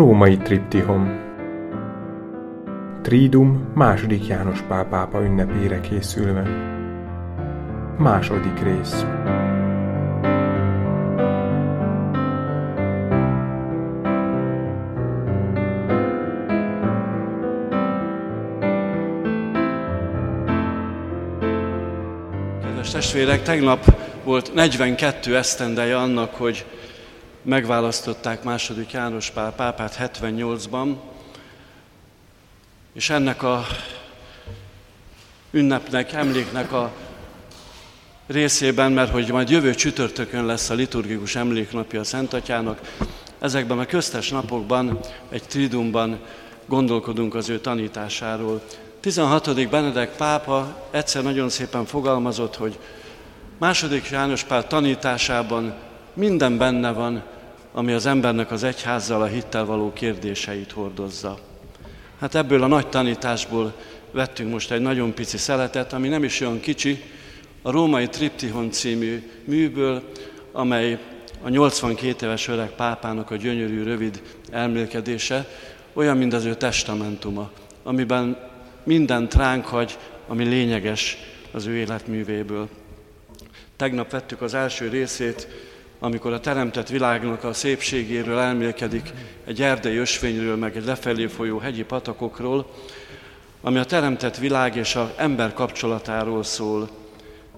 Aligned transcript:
Római 0.00 0.36
triptihon 0.36 1.20
Trídum 3.02 3.70
második 3.74 4.26
János 4.26 4.60
Pál 4.68 4.84
pápa 4.84 5.24
ünnepére 5.24 5.80
készülve. 5.80 6.42
Második 7.98 8.62
rész. 8.62 9.04
Kedves 22.62 22.90
testvérek, 22.90 23.42
tegnap 23.42 23.84
volt 24.24 24.54
42 24.54 25.36
esztendeje 25.36 25.96
annak, 25.96 26.34
hogy 26.34 26.64
megválasztották 27.42 28.42
második 28.42 28.90
János 28.90 29.30
Pál 29.30 29.52
pápát 29.52 29.96
78-ban, 30.00 30.96
és 32.92 33.10
ennek 33.10 33.42
a 33.42 33.66
ünnepnek, 35.50 36.12
emléknek 36.12 36.72
a 36.72 36.92
részében, 38.26 38.92
mert 38.92 39.10
hogy 39.10 39.30
majd 39.30 39.50
jövő 39.50 39.74
csütörtökön 39.74 40.44
lesz 40.44 40.70
a 40.70 40.74
liturgikus 40.74 41.36
emléknapja 41.36 42.00
a 42.00 42.04
Szent 42.04 42.32
Atyának, 42.32 42.80
ezekben 43.38 43.78
a 43.78 43.86
köztes 43.86 44.30
napokban, 44.30 44.98
egy 45.28 45.42
tridumban 45.42 46.20
gondolkodunk 46.66 47.34
az 47.34 47.48
ő 47.48 47.58
tanításáról. 47.58 48.62
16. 49.00 49.68
Benedek 49.68 50.16
pápa 50.16 50.86
egyszer 50.90 51.22
nagyon 51.22 51.48
szépen 51.48 51.84
fogalmazott, 51.84 52.56
hogy 52.56 52.78
második 53.58 54.10
János 54.10 54.44
Pál 54.44 54.66
tanításában 54.66 55.74
minden 56.14 56.58
benne 56.58 56.92
van, 56.92 57.22
ami 57.72 57.92
az 57.92 58.06
embernek 58.06 58.50
az 58.50 58.62
egyházzal, 58.62 59.22
a 59.22 59.26
hittel 59.26 59.64
való 59.64 59.92
kérdéseit 59.92 60.72
hordozza. 60.72 61.38
Hát 62.20 62.34
ebből 62.34 62.62
a 62.62 62.66
nagy 62.66 62.88
tanításból 62.88 63.74
vettünk 64.10 64.50
most 64.50 64.70
egy 64.70 64.80
nagyon 64.80 65.14
pici 65.14 65.36
szeletet, 65.36 65.92
ami 65.92 66.08
nem 66.08 66.24
is 66.24 66.40
olyan 66.40 66.60
kicsi, 66.60 67.02
a 67.62 67.70
Római 67.70 68.08
Triptihon 68.08 68.70
című 68.70 69.30
műből, 69.44 70.02
amely 70.52 70.98
a 71.42 71.48
82 71.48 72.26
éves 72.26 72.48
öreg 72.48 72.70
pápának 72.70 73.30
a 73.30 73.36
gyönyörű, 73.36 73.82
rövid 73.82 74.22
elmélkedése, 74.50 75.48
olyan, 75.92 76.16
mint 76.16 76.32
az 76.32 76.44
ő 76.44 76.54
testamentuma, 76.54 77.50
amiben 77.82 78.36
mindent 78.84 79.34
ránk 79.34 79.66
hagy, 79.66 79.98
ami 80.26 80.44
lényeges 80.44 81.16
az 81.52 81.66
ő 81.66 81.76
életművéből. 81.76 82.68
Tegnap 83.76 84.10
vettük 84.10 84.42
az 84.42 84.54
első 84.54 84.88
részét, 84.88 85.48
amikor 86.02 86.32
a 86.32 86.40
teremtett 86.40 86.88
világnak 86.88 87.44
a 87.44 87.52
szépségéről 87.52 88.38
elmélkedik, 88.38 89.12
egy 89.46 89.62
erdei 89.62 89.96
ösvényről, 89.96 90.56
meg 90.56 90.76
egy 90.76 90.84
lefelé 90.84 91.26
folyó 91.26 91.58
hegyi 91.58 91.84
patakokról, 91.84 92.66
ami 93.60 93.78
a 93.78 93.84
teremtett 93.84 94.36
világ 94.36 94.76
és 94.76 94.96
az 94.96 95.08
ember 95.16 95.52
kapcsolatáról 95.52 96.42
szól. 96.42 96.88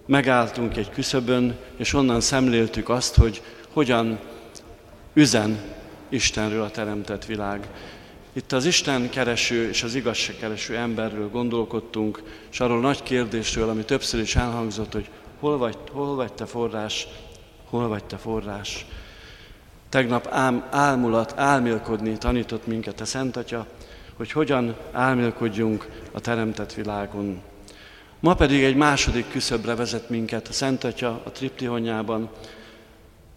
Megálltunk 0.06 0.76
egy 0.76 0.90
küszöbön, 0.90 1.56
és 1.76 1.92
onnan 1.92 2.20
szemléltük 2.20 2.88
azt, 2.88 3.16
hogy 3.16 3.42
hogyan 3.72 4.18
üzen 5.14 5.60
Istenről 6.08 6.62
a 6.62 6.70
teremtett 6.70 7.24
világ. 7.24 7.68
Itt 8.32 8.52
az 8.52 8.64
Isten 8.64 9.10
kereső 9.10 9.68
és 9.68 9.82
az 9.82 9.94
igazságkereső 9.94 10.76
emberről 10.76 11.30
gondolkodtunk, 11.30 12.22
és 12.50 12.60
arról 12.60 12.80
nagy 12.80 13.02
kérdésről, 13.02 13.68
ami 13.68 13.84
többször 13.84 14.20
is 14.20 14.36
elhangzott, 14.36 14.92
hogy 14.92 15.08
hol 15.40 15.58
vagy, 15.58 15.76
hol 15.90 16.14
vagy 16.14 16.32
te 16.32 16.46
forrás, 16.46 17.08
hol 17.72 17.88
vagy 17.88 18.04
te 18.04 18.16
forrás. 18.16 18.86
Tegnap 19.88 20.28
ám, 20.30 20.66
álmulat, 20.70 21.32
álmélkodni 21.36 22.18
tanított 22.18 22.66
minket 22.66 23.00
a 23.00 23.04
Szent 23.04 23.36
Atya, 23.36 23.66
hogy 24.16 24.32
hogyan 24.32 24.76
álmélkodjunk 24.90 25.88
a 26.12 26.20
teremtett 26.20 26.72
világon. 26.72 27.42
Ma 28.20 28.34
pedig 28.34 28.62
egy 28.62 28.76
második 28.76 29.30
küszöbre 29.30 29.74
vezet 29.74 30.08
minket 30.08 30.48
a 30.48 30.52
Szent 30.52 30.84
Atya 30.84 31.22
a 31.24 31.30
triptihonjában, 31.30 32.30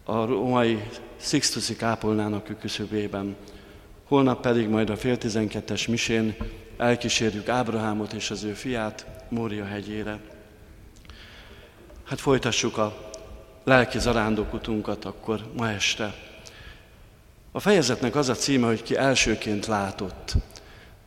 a 0.04 0.26
római 0.26 0.88
Sixtusi 1.18 1.76
kápolnának 1.76 2.60
küszöbében. 2.60 3.36
Holnap 4.08 4.42
pedig 4.42 4.68
majd 4.68 4.90
a 4.90 4.98
fél 4.98 5.18
tizenkettes 5.18 5.88
misén 5.88 6.36
elkísérjük 6.78 7.50
Ábrahámot 7.50 8.14
és 8.14 8.32
az 8.32 8.44
ő 8.44 8.54
fiát 8.54 9.06
Mória 9.30 9.66
hegyére. 9.66 10.20
Hát 12.04 12.20
folytassuk 12.20 12.78
a 12.78 13.05
lelki 13.66 14.00
zarándokutunkat 14.00 15.06
akkor 15.06 15.40
ma 15.58 15.70
este. 15.70 16.14
A 17.52 17.60
fejezetnek 17.60 18.16
az 18.16 18.30
a 18.30 18.34
címe, 18.34 18.68
hogy 18.68 18.84
ki 18.84 18.98
elsőként 18.98 19.66
látott. 19.66 20.34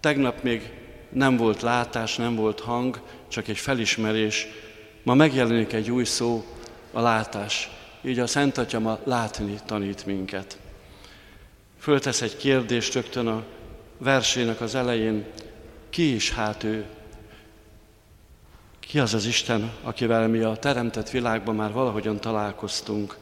Tegnap 0.01 0.43
még 0.43 0.71
nem 1.09 1.37
volt 1.37 1.63
látás, 1.63 2.17
nem 2.17 2.35
volt 2.35 2.61
hang, 2.61 3.01
csak 3.29 3.49
egy 3.49 3.59
felismerés. 3.59 4.47
Ma 5.03 5.15
megjelenik 5.15 5.73
egy 5.73 5.91
új 5.91 6.05
szó, 6.05 6.45
a 6.93 7.01
látás. 7.01 7.71
Így 8.03 8.19
a 8.19 8.27
Szent 8.27 8.59
Atya 8.59 8.79
ma 8.79 8.99
látni 9.05 9.59
tanít 9.67 10.07
minket. 10.07 10.59
Föltesz 11.79 12.23
egy 12.23 12.37
kérdést 12.37 12.95
rögtön 12.95 13.27
a 13.27 13.45
versének 13.99 14.61
az 14.61 14.75
elején, 14.75 15.27
ki 15.91 16.15
is 16.15 16.33
hát 16.33 16.65
ő? 16.65 16.87
Ki 18.89 18.99
az 18.99 19.15
az 19.15 19.27
Isten, 19.27 19.71
akivel 19.83 20.29
mi 20.29 20.39
a 20.39 20.57
teremtett 20.57 21.11
világban 21.11 21.55
már 21.55 21.73
valahogyan 21.73 22.21
találkoztunk? 22.21 23.17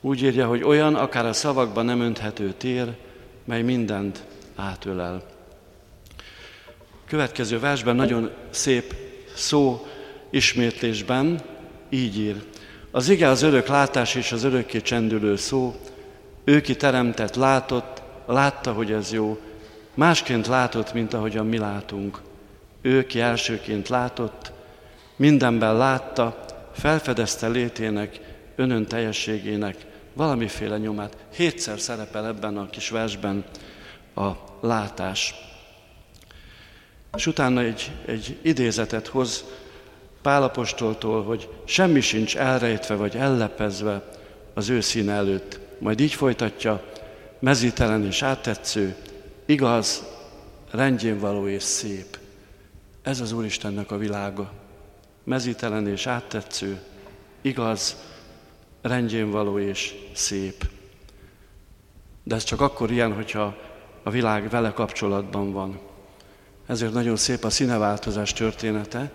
Úgy 0.00 0.22
írja, 0.22 0.46
hogy 0.46 0.62
olyan, 0.62 0.94
akár 0.94 1.26
a 1.26 1.32
szavakban 1.32 1.84
nem 1.84 2.00
önthető 2.00 2.52
tér, 2.52 2.96
mely 3.44 3.62
mindent 3.62 4.24
átölel. 4.54 5.22
Következő 7.06 7.58
versben 7.58 7.96
nagyon 7.96 8.30
szép 8.50 8.94
szó 9.34 9.86
ismétlésben 10.30 11.40
így 11.88 12.18
ír. 12.18 12.44
Az 12.90 13.08
ige 13.08 13.28
az 13.28 13.42
örök 13.42 13.66
látás 13.66 14.14
és 14.14 14.32
az 14.32 14.44
örökké 14.44 14.80
csendülő 14.80 15.36
szó, 15.36 15.74
ő 16.44 16.60
ki 16.60 16.76
teremtett, 16.76 17.34
látott, 17.34 18.02
látta, 18.26 18.72
hogy 18.72 18.92
ez 18.92 19.12
jó, 19.12 19.38
másként 19.94 20.46
látott, 20.46 20.92
mint 20.92 21.14
ahogyan 21.14 21.46
mi 21.46 21.58
látunk. 21.58 22.20
Ő 22.80 23.06
ki 23.06 23.20
elsőként 23.20 23.88
látott, 23.88 24.54
mindenben 25.16 25.76
látta, 25.76 26.44
felfedezte 26.72 27.48
létének, 27.48 28.20
önön 28.56 28.86
teljességének 28.86 29.86
valamiféle 30.12 30.78
nyomát. 30.78 31.16
Hétszer 31.34 31.80
szerepel 31.80 32.26
ebben 32.26 32.56
a 32.56 32.70
kis 32.70 32.88
versben 32.88 33.44
a 34.14 34.30
látás. 34.60 35.34
És 37.16 37.26
utána 37.26 37.60
egy, 37.60 37.90
egy 38.06 38.38
idézetet 38.42 39.06
hoz 39.06 39.44
Pálapostoltól, 40.22 41.24
hogy 41.24 41.48
semmi 41.64 42.00
sincs 42.00 42.36
elrejtve 42.36 42.94
vagy 42.94 43.16
ellepezve 43.16 44.02
az 44.54 44.68
ő 44.68 44.80
szín 44.80 45.10
előtt. 45.10 45.58
Majd 45.78 46.00
így 46.00 46.12
folytatja, 46.12 46.84
mezítelen 47.38 48.04
és 48.04 48.22
áttetsző, 48.22 48.96
igaz, 49.44 50.04
rendjén 50.70 51.18
való 51.18 51.48
és 51.48 51.62
szép. 51.62 52.18
Ez 53.02 53.20
az 53.20 53.32
Úristennek 53.32 53.90
a 53.90 53.96
világa. 53.96 54.52
Mezítelen 55.26 55.88
és 55.88 56.06
áttetsző, 56.06 56.80
igaz, 57.40 57.96
rendjén 58.82 59.30
való 59.30 59.58
és 59.58 59.94
szép. 60.14 60.64
De 62.22 62.34
ez 62.34 62.44
csak 62.44 62.60
akkor 62.60 62.90
ilyen, 62.90 63.12
hogyha 63.12 63.56
a 64.02 64.10
világ 64.10 64.50
vele 64.50 64.72
kapcsolatban 64.72 65.52
van. 65.52 65.78
Ezért 66.66 66.92
nagyon 66.92 67.16
szép 67.16 67.44
a 67.44 67.50
színeváltozás 67.50 68.32
története, 68.32 69.12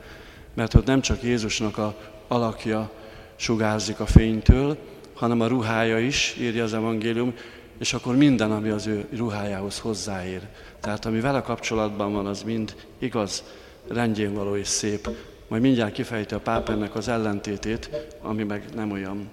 mert 0.54 0.74
ott 0.74 0.86
nem 0.86 1.02
csak 1.02 1.24
Jézusnak 1.24 1.78
a 1.78 1.98
alakja 2.28 2.92
sugárzik 3.36 4.00
a 4.00 4.06
fénytől, 4.06 4.78
hanem 5.14 5.42
a 5.42 5.48
ruhája 5.48 6.00
is, 6.00 6.36
írja 6.40 6.64
az 6.64 6.74
evangélium, 6.74 7.34
és 7.80 7.94
akkor 7.94 8.16
minden, 8.16 8.52
ami 8.52 8.70
az 8.70 8.88
ő 8.88 9.08
ruhájához 9.18 9.80
hozzáér. 9.80 10.48
Tehát 10.80 11.06
ami 11.06 11.20
vele 11.20 11.42
kapcsolatban 11.42 12.14
van, 12.14 12.26
az 12.26 12.44
mind 12.44 12.76
igaz, 13.00 13.44
rendjén 13.88 14.34
való 14.34 14.56
és 14.56 14.68
szép. 14.68 15.10
Majd 15.52 15.64
mindjárt 15.64 15.94
kifejti 15.94 16.34
a 16.34 16.40
páp 16.40 16.70
ennek 16.70 16.96
az 16.96 17.08
ellentétét, 17.08 17.90
ami 18.22 18.44
meg 18.44 18.64
nem 18.76 18.92
olyan. 18.92 19.30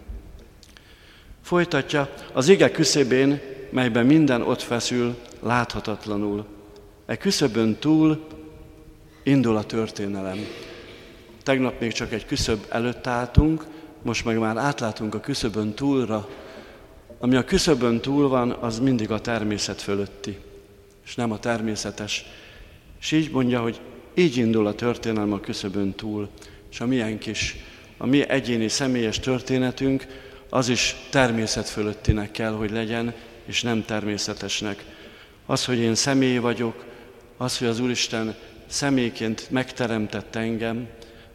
Folytatja, 1.43 2.09
az 2.33 2.49
ige 2.49 2.71
küszöbén, 2.71 3.41
melyben 3.71 4.07
minden 4.07 4.43
ott 4.43 4.63
feszül, 4.63 5.17
láthatatlanul. 5.43 6.47
E 7.07 7.17
küszöbön 7.17 7.77
túl 7.77 8.27
indul 9.23 9.57
a 9.57 9.65
történelem. 9.65 10.39
Tegnap 11.43 11.81
még 11.81 11.93
csak 11.93 12.13
egy 12.13 12.27
küszöb 12.27 12.67
előtt 12.69 13.07
álltunk, 13.07 13.67
most 14.03 14.25
meg 14.25 14.39
már 14.39 14.57
átlátunk 14.57 15.15
a 15.15 15.21
küszöbön 15.21 15.75
túlra. 15.75 16.29
Ami 17.19 17.37
a 17.37 17.45
küszöbön 17.45 18.01
túl 18.01 18.29
van, 18.29 18.51
az 18.51 18.79
mindig 18.79 19.11
a 19.11 19.21
természet 19.21 19.81
fölötti, 19.81 20.39
és 21.05 21.15
nem 21.15 21.33
a 21.33 21.39
természetes. 21.39 22.25
És 23.01 23.13
így 23.13 23.31
mondja, 23.31 23.61
hogy 23.61 23.81
így 24.19 24.37
indul 24.37 24.67
a 24.67 24.75
történelem 24.75 25.33
a 25.33 25.41
küszöbön 25.41 25.93
túl, 25.93 26.29
és 26.71 26.81
a 26.81 26.87
milyen 26.87 27.19
kis, 27.19 27.57
a 27.97 28.07
mi 28.07 28.29
egyéni 28.29 28.69
személyes 28.69 29.21
történetünk, 29.21 30.07
az 30.49 30.69
is 30.69 30.97
természet 31.11 31.69
fölöttinek 31.69 32.31
kell, 32.31 32.53
hogy 32.53 32.71
legyen, 32.71 33.15
és 33.45 33.63
nem 33.63 33.85
természetesnek. 33.85 34.85
Az, 35.47 35.65
hogy 35.65 35.79
én 35.79 35.95
személy 35.95 36.39
vagyok, 36.39 36.85
az, 37.37 37.59
hogy 37.59 37.67
az 37.67 37.81
Úristen 37.81 38.35
személyként 38.67 39.51
megteremtett 39.51 40.35
engem, 40.35 40.89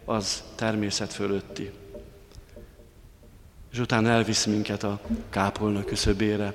az 0.05 0.43
természet 0.55 1.13
fölötti. 1.13 1.71
És 3.71 3.79
utána 3.79 4.09
elvisz 4.09 4.45
minket 4.45 4.83
a 4.83 5.01
kápolna 5.29 5.83
küszöbére. 5.83 6.53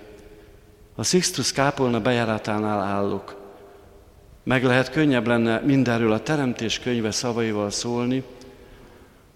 A 0.94 1.02
Sixtus 1.02 1.52
kápolna 1.52 2.00
bejáratánál 2.00 2.80
állok. 2.80 3.37
Meg 4.48 4.64
lehet 4.64 4.90
könnyebb 4.90 5.26
lenne 5.26 5.58
mindenről 5.58 6.12
a 6.12 6.22
teremtés 6.22 6.78
könyve 6.78 7.10
szavaival 7.10 7.70
szólni, 7.70 8.22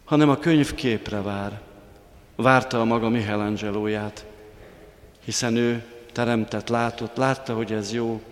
hanem 0.05 0.29
a 0.29 0.39
könyv 0.39 0.75
képre 0.75 1.21
vár. 1.21 1.61
Várta 2.37 2.81
a 2.81 2.85
maga 2.85 3.09
Michelangelóját, 3.09 4.27
hiszen 5.25 5.57
ő 5.57 5.85
teremtett, 6.13 6.69
látott, 6.69 7.17
látta, 7.17 7.55
hogy 7.55 7.73
ez 7.73 7.93
jó. 7.93 8.23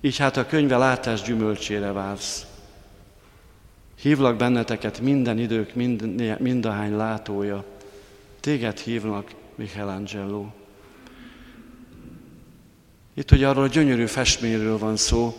Így 0.00 0.16
hát 0.16 0.36
a 0.36 0.46
könyve 0.46 0.76
látás 0.76 1.22
gyümölcsére 1.22 1.92
vársz. 1.92 2.46
Hívlak 4.00 4.36
benneteket 4.36 5.00
minden 5.00 5.38
idők, 5.38 5.74
mind, 5.74 6.38
mindahány 6.40 6.96
látója. 6.96 7.64
Téged 8.40 8.78
hívnak, 8.78 9.30
Michelangelo. 9.54 10.46
Itt 13.14 13.30
ugye 13.30 13.48
arról 13.48 13.64
a 13.64 13.68
gyönyörű 13.68 14.06
festményről 14.06 14.78
van 14.78 14.96
szó, 14.96 15.34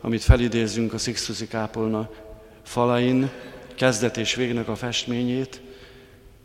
amit 0.00 0.22
felidézzünk 0.22 0.92
a 0.92 0.98
Sixtusi 0.98 1.48
kápolna 1.48 2.10
falain, 2.62 3.30
kezdet 3.74 4.16
és 4.16 4.34
végnek 4.34 4.68
a 4.68 4.76
festményét, 4.76 5.60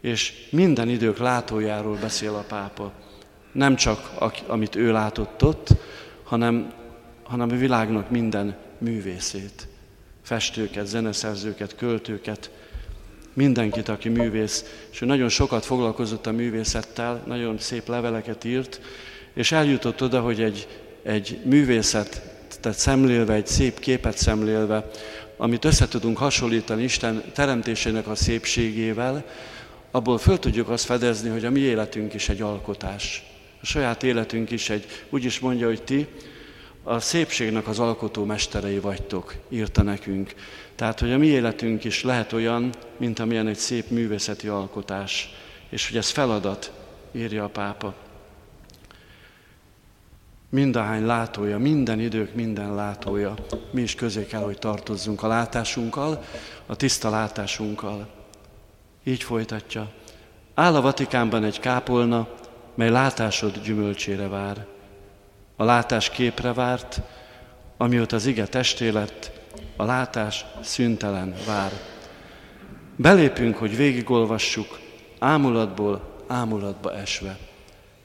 és 0.01 0.47
minden 0.49 0.89
idők 0.89 1.17
látójáról 1.17 1.97
beszél 2.01 2.33
a 2.33 2.45
pápa. 2.47 2.91
Nem 3.51 3.75
csak 3.75 4.11
amit 4.47 4.75
ő 4.75 4.91
látott 4.91 5.43
ott, 5.43 5.69
hanem, 6.23 6.73
hanem 7.23 7.49
a 7.49 7.55
világnak 7.55 8.09
minden 8.09 8.55
művészét. 8.77 9.67
Festőket, 10.21 10.85
zeneszerzőket, 10.85 11.75
költőket, 11.75 12.49
mindenkit, 13.33 13.89
aki 13.89 14.09
művész. 14.09 14.85
És 14.91 15.01
ő 15.01 15.05
nagyon 15.05 15.29
sokat 15.29 15.65
foglalkozott 15.65 16.25
a 16.25 16.31
művészettel, 16.31 17.23
nagyon 17.25 17.57
szép 17.57 17.87
leveleket 17.87 18.43
írt, 18.43 18.81
és 19.33 19.51
eljutott 19.51 20.01
oda, 20.01 20.21
hogy 20.21 20.41
egy, 20.41 20.67
egy 21.03 21.39
művészetet 22.55 22.77
szemlélve, 22.77 23.33
egy 23.33 23.47
szép 23.47 23.79
képet 23.79 24.17
szemlélve, 24.17 24.89
amit 25.37 25.65
össze 25.65 25.87
tudunk 25.87 26.17
hasonlítani 26.17 26.83
Isten 26.83 27.23
teremtésének 27.33 28.07
a 28.07 28.15
szépségével, 28.15 29.25
abból 29.91 30.17
föl 30.17 30.39
tudjuk 30.39 30.69
azt 30.69 30.85
fedezni, 30.85 31.29
hogy 31.29 31.45
a 31.45 31.51
mi 31.51 31.59
életünk 31.59 32.13
is 32.13 32.29
egy 32.29 32.41
alkotás. 32.41 33.23
A 33.61 33.65
saját 33.65 34.03
életünk 34.03 34.51
is 34.51 34.69
egy, 34.69 34.85
úgy 35.09 35.23
is 35.23 35.39
mondja, 35.39 35.67
hogy 35.67 35.83
ti 35.83 36.07
a 36.83 36.99
szépségnek 36.99 37.67
az 37.67 37.79
alkotó 37.79 38.23
mesterei 38.23 38.79
vagytok, 38.79 39.35
írta 39.49 39.81
nekünk. 39.81 40.33
Tehát, 40.75 40.99
hogy 40.99 41.11
a 41.11 41.17
mi 41.17 41.27
életünk 41.27 41.83
is 41.83 42.03
lehet 42.03 42.33
olyan, 42.33 42.73
mint 42.97 43.19
amilyen 43.19 43.47
egy 43.47 43.57
szép 43.57 43.89
művészeti 43.89 44.47
alkotás, 44.47 45.33
és 45.69 45.87
hogy 45.87 45.97
ez 45.97 46.09
feladat, 46.09 46.71
írja 47.11 47.43
a 47.43 47.49
pápa. 47.49 48.04
Mindahány 50.55 51.05
látója, 51.05 51.57
minden 51.57 51.99
idők 51.99 52.33
minden 52.33 52.75
látója, 52.75 53.33
mi 53.71 53.81
is 53.81 53.95
közé 53.95 54.25
kell, 54.25 54.41
hogy 54.41 54.57
tartozzunk 54.57 55.23
a 55.23 55.27
látásunkkal, 55.27 56.23
a 56.65 56.75
tiszta 56.75 57.09
látásunkkal. 57.09 58.07
Így 59.03 59.23
folytatja. 59.23 59.91
Áll 60.53 60.75
a 60.75 60.81
Vatikánban 60.81 61.43
egy 61.43 61.59
kápolna, 61.59 62.27
mely 62.75 62.89
látásod 62.89 63.61
gyümölcsére 63.63 64.27
vár. 64.27 64.65
A 65.55 65.63
látás 65.63 66.09
képre 66.09 66.53
várt, 66.53 67.01
amióta 67.77 68.15
az 68.15 68.25
ige 68.25 68.45
testé 68.45 68.89
lett, 68.89 69.31
a 69.75 69.83
látás 69.83 70.45
szüntelen 70.61 71.33
vár. 71.47 71.71
Belépünk, 72.95 73.55
hogy 73.55 73.75
végigolvassuk, 73.75 74.79
ámulatból 75.19 76.23
ámulatba 76.27 76.95
esve. 76.95 77.37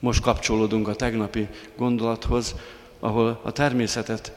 Most 0.00 0.20
kapcsolódunk 0.20 0.88
a 0.88 0.94
tegnapi 0.94 1.48
gondolathoz, 1.76 2.54
ahol 3.00 3.40
a 3.42 3.52
természetet 3.52 4.32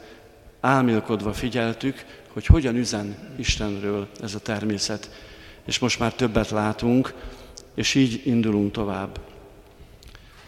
álmélkodva 0.60 1.32
figyeltük, 1.32 2.04
hogy 2.32 2.46
hogyan 2.46 2.76
üzen 2.76 3.34
Istenről 3.36 4.08
ez 4.20 4.34
a 4.34 4.38
természet. 4.38 5.10
És 5.64 5.78
most 5.78 5.98
már 5.98 6.12
többet 6.14 6.50
látunk, 6.50 7.14
és 7.74 7.94
így 7.94 8.22
indulunk 8.24 8.72
tovább. 8.72 9.18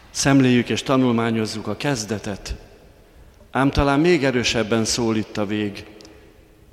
Szemléljük 0.09 0.69
és 0.69 0.83
tanulmányozzuk 0.83 1.67
a 1.67 1.77
kezdetet, 1.77 2.55
ám 3.51 3.69
talán 3.69 3.99
még 3.99 4.23
erősebben 4.23 4.85
szól 4.85 5.15
itt 5.15 5.37
a 5.37 5.45
vég. 5.45 5.85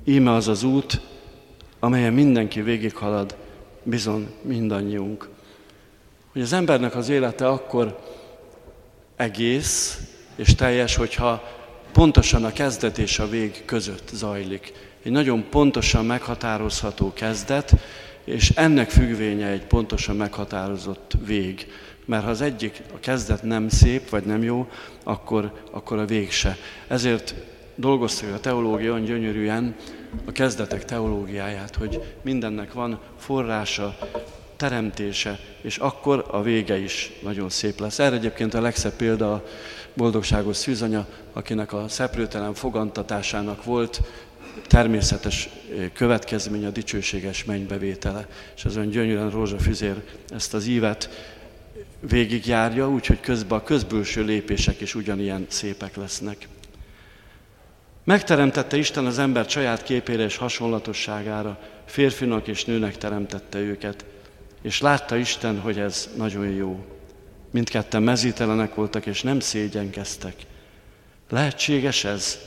Íme 0.03 0.31
az 0.31 0.47
az 0.47 0.63
út, 0.63 1.01
amelyen 1.79 2.13
mindenki 2.13 2.61
végighalad, 2.61 3.35
bizony 3.83 4.27
mindannyiunk. 4.41 5.29
Hogy 6.31 6.41
az 6.41 6.53
embernek 6.53 6.95
az 6.95 7.09
élete 7.09 7.47
akkor 7.47 7.99
egész 9.15 9.99
és 10.35 10.55
teljes, 10.55 10.95
hogyha 10.95 11.43
pontosan 11.91 12.43
a 12.43 12.53
kezdet 12.53 12.97
és 12.97 13.19
a 13.19 13.29
vég 13.29 13.63
között 13.65 14.09
zajlik. 14.13 14.73
Egy 15.03 15.11
nagyon 15.11 15.45
pontosan 15.49 16.05
meghatározható 16.05 17.13
kezdet, 17.13 17.73
és 18.23 18.49
ennek 18.49 18.89
függvénye 18.89 19.47
egy 19.47 19.65
pontosan 19.65 20.15
meghatározott 20.15 21.11
vég. 21.25 21.67
Mert 22.05 22.23
ha 22.23 22.29
az 22.29 22.41
egyik, 22.41 22.81
a 22.93 22.99
kezdet 22.99 23.43
nem 23.43 23.69
szép, 23.69 24.09
vagy 24.09 24.23
nem 24.23 24.43
jó, 24.43 24.67
akkor, 25.03 25.51
akkor 25.71 25.97
a 25.97 26.05
vég 26.05 26.31
se. 26.31 26.57
Ezért 26.87 27.35
dolgoztuk 27.75 28.33
a 28.33 28.39
teológia 28.39 28.91
olyan 28.91 29.05
gyönyörűen, 29.05 29.75
a 30.25 30.31
kezdetek 30.31 30.85
teológiáját, 30.85 31.75
hogy 31.75 32.01
mindennek 32.21 32.73
van 32.73 32.99
forrása, 33.17 33.97
teremtése, 34.55 35.39
és 35.61 35.77
akkor 35.77 36.25
a 36.31 36.41
vége 36.41 36.77
is 36.77 37.11
nagyon 37.23 37.49
szép 37.49 37.79
lesz. 37.79 37.99
Erre 37.99 38.15
egyébként 38.15 38.53
a 38.53 38.61
legszebb 38.61 38.93
példa 38.93 39.33
a 39.33 39.43
boldogságos 39.93 40.57
szűzanya, 40.57 41.07
akinek 41.33 41.73
a 41.73 41.87
szeprőtelen 41.87 42.53
fogantatásának 42.53 43.63
volt 43.63 44.01
természetes 44.67 45.49
következmény 45.93 46.65
a 46.65 46.69
dicsőséges 46.69 47.43
mennybevétele. 47.43 48.27
És 48.55 48.65
az 48.65 48.75
ön 48.75 48.89
gyönyörűen 48.89 49.29
rózsafüzér 49.29 49.95
ezt 50.29 50.53
az 50.53 50.65
ívet 50.65 51.09
végigjárja, 51.99 52.89
úgyhogy 52.89 53.19
közben 53.19 53.59
a 53.59 53.63
közbülső 53.63 54.23
lépések 54.23 54.81
is 54.81 54.95
ugyanilyen 54.95 55.45
szépek 55.49 55.95
lesznek. 55.95 56.47
Megteremtette 58.03 58.77
Isten 58.77 59.05
az 59.05 59.19
ember 59.19 59.49
saját 59.49 59.83
képére 59.83 60.23
és 60.23 60.37
hasonlatosságára, 60.37 61.59
férfinak 61.85 62.47
és 62.47 62.65
nőnek 62.65 62.97
teremtette 62.97 63.59
őket, 63.59 64.05
és 64.65 64.81
látta 64.81 65.15
Isten, 65.15 65.59
hogy 65.59 65.79
ez 65.79 66.09
nagyon 66.15 66.47
jó. 66.47 66.85
Mindketten 67.51 68.03
mezítelenek 68.03 68.75
voltak, 68.75 69.05
és 69.05 69.21
nem 69.21 69.39
szégyenkeztek. 69.39 70.35
Lehetséges 71.29 72.03
ez? 72.03 72.39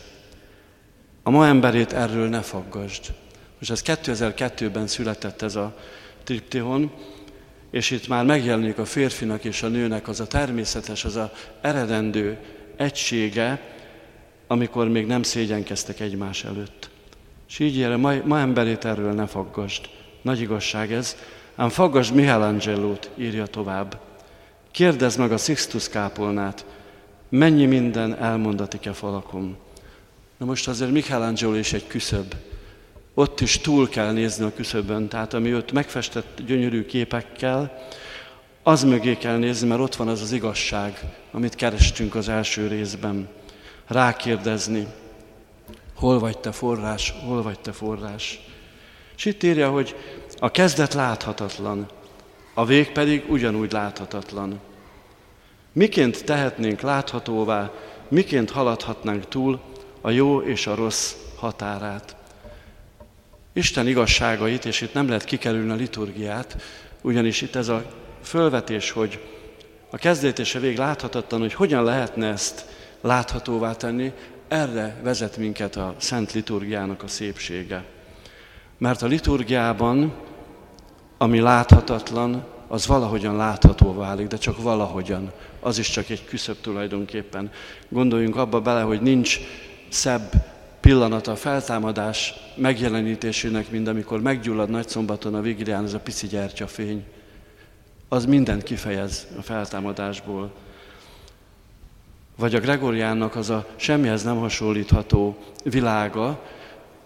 A 1.23 1.31
ma 1.31 1.47
emberét 1.47 1.93
erről 1.93 2.29
ne 2.29 2.41
faggasd. 2.41 3.15
Most 3.59 3.71
ez 3.71 3.83
2002-ben 3.85 4.87
született 4.87 5.43
ez 5.43 5.57
a 5.57 5.77
triptihon, 6.25 6.93
és 7.71 7.91
itt 7.91 8.09
már 8.09 8.25
megjelenik 8.25 8.79
a 8.79 8.85
férfinak 8.85 9.45
és 9.45 9.63
a 9.63 9.69
nőnek 9.69 10.09
az 10.09 10.21
a 10.21 10.27
természetes, 10.27 11.05
az 11.05 11.17
a 11.17 11.33
eredendő 11.61 12.39
egysége, 12.77 13.61
amikor 14.47 14.89
még 14.89 15.07
nem 15.07 15.23
szégyenkeztek 15.23 16.01
egymás 16.01 16.45
előtt. 16.45 16.91
És 17.49 17.59
így 17.59 17.83
erre, 17.83 17.97
ma, 17.97 18.15
ma 18.25 18.39
emberét 18.39 18.85
erről 18.85 19.13
ne 19.13 19.27
faggasd. 19.27 19.89
Nagy 20.23 20.41
igazság 20.41 20.93
ez, 20.93 21.17
ám 21.59 21.69
faggasd 21.69 22.15
Michelangelo-t, 22.15 23.11
írja 23.17 23.47
tovább. 23.47 24.01
Kérdezd 24.71 25.19
meg 25.19 25.33
a 25.33 25.37
Sixtus 25.37 25.89
kápolnát, 25.89 26.65
mennyi 27.29 27.67
minden 27.67 28.17
elmondatik-e 28.19 28.93
falakon. 28.93 29.57
Na 30.37 30.47
most 30.47 30.69
azért 30.69 30.91
Michelangelo 30.91 31.55
is 31.55 31.73
egy 31.73 31.87
küszöb. 31.87 32.35
Ott 33.15 33.41
is 33.41 33.59
túl 33.59 33.89
kell 33.89 34.13
nézni 34.13 34.45
a 34.45 34.53
küszöbön, 34.55 35.09
tehát 35.09 35.35
ami 35.35 35.55
ott 35.55 35.73
megfestett 35.73 36.41
gyönyörű 36.47 36.85
képekkel, 36.85 37.87
az 38.63 38.85
mögé 38.85 39.17
kell 39.17 39.37
nézni, 39.37 39.69
mert 39.69 39.81
ott 39.81 39.97
van 39.97 40.09
az 40.09 40.21
az 40.21 40.33
igazság, 40.33 41.01
amit 41.31 41.55
kerestünk 41.55 42.15
az 42.15 42.29
első 42.29 42.67
részben. 42.67 43.29
Rákérdezni, 43.87 44.87
hol 45.95 46.19
vagy 46.19 46.39
te 46.39 46.53
forrás, 46.53 47.15
hol 47.25 47.43
vagy 47.43 47.61
te 47.61 47.73
forrás. 47.73 48.41
És 49.17 49.25
itt 49.25 49.43
írja, 49.43 49.71
hogy 49.71 49.97
a 50.39 50.51
kezdet 50.51 50.95
láthatatlan, 50.95 51.89
a 52.55 52.65
vég 52.65 52.93
pedig 52.93 53.25
ugyanúgy 53.29 53.73
láthatatlan. 53.73 54.61
Miként 55.73 56.25
tehetnénk 56.25 56.81
láthatóvá, 56.81 57.73
miként 58.09 58.51
haladhatnánk 58.51 59.29
túl 59.29 59.61
a 60.01 60.11
jó 60.11 60.41
és 60.41 60.67
a 60.67 60.75
rossz 60.75 61.15
határát. 61.37 62.17
Isten 63.53 63.87
igazságait, 63.87 64.65
és 64.65 64.81
itt 64.81 64.95
nem 64.95 65.09
lehet 65.09 65.25
kikerülni 65.25 65.71
a 65.71 65.75
liturgiát, 65.75 66.57
ugyanis 67.03 67.41
itt 67.41 67.57
ez 67.57 67.69
a 67.69 67.85
fölvetés, 68.23 68.91
hogy 68.91 69.21
a 69.91 69.97
kezdet 69.97 70.39
és 70.39 70.55
a 70.55 70.61
vég 70.61 70.79
láthatatlan, 70.79 71.41
hogy 71.41 71.55
hogyan 71.55 71.85
lehetne 71.85 72.27
ezt 72.27 72.67
láthatóvá 73.01 73.73
tenni, 73.73 74.13
erre 74.49 75.01
vezet 75.03 75.37
minket 75.37 75.77
a 75.77 75.95
Szent 75.99 76.33
Liturgiának 76.33 77.03
a 77.03 77.09
szépsége. 77.09 77.85
Mert 78.79 79.03
a 79.03 79.07
liturgiában, 79.07 80.15
ami 81.19 81.41
láthatatlan, 81.41 82.45
az 82.69 82.87
valahogyan 82.87 83.37
látható 83.37 83.95
válik, 83.95 84.27
de 84.27 84.37
csak 84.37 84.63
valahogyan. 84.63 85.33
Az 85.61 85.79
is 85.79 85.91
csak 85.91 86.09
egy 86.09 86.25
küszöb 86.25 86.57
tulajdonképpen. 86.61 87.51
Gondoljunk 87.89 88.37
abba 88.37 88.61
bele, 88.61 88.81
hogy 88.81 89.01
nincs 89.01 89.41
szebb 89.89 90.33
pillanata 90.81 91.31
a 91.31 91.37
feltámadás 91.37 92.35
megjelenítésének, 92.55 93.71
mint 93.71 93.89
amikor 93.89 94.21
meggyullad 94.21 94.71
nagyszombaton 94.71 95.35
a 95.35 95.41
vigilián 95.41 95.85
ez 95.85 95.95
a 95.95 96.01
pici 96.01 96.27
gyertyafény. 96.27 97.05
Az 98.09 98.25
mindent 98.25 98.63
kifejez 98.63 99.27
a 99.39 99.43
feltámadásból. 99.43 100.53
Vagy 102.37 102.55
a 102.55 102.61
Gregoriánnak 102.61 103.37
az 103.37 103.51
a 103.51 103.67
semmihez 103.77 104.23
nem 104.23 104.39
hasonlítható 104.39 105.37
világa, 105.65 106.43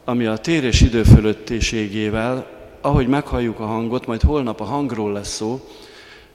ami 0.04 0.26
a 0.26 0.36
tér 0.36 0.64
és 0.64 0.80
idő 0.80 1.02
fölöttéségével, 1.02 2.61
ahogy 2.82 3.08
meghalljuk 3.08 3.60
a 3.60 3.66
hangot, 3.66 4.06
majd 4.06 4.22
holnap 4.22 4.60
a 4.60 4.64
hangról 4.64 5.12
lesz 5.12 5.34
szó, 5.34 5.68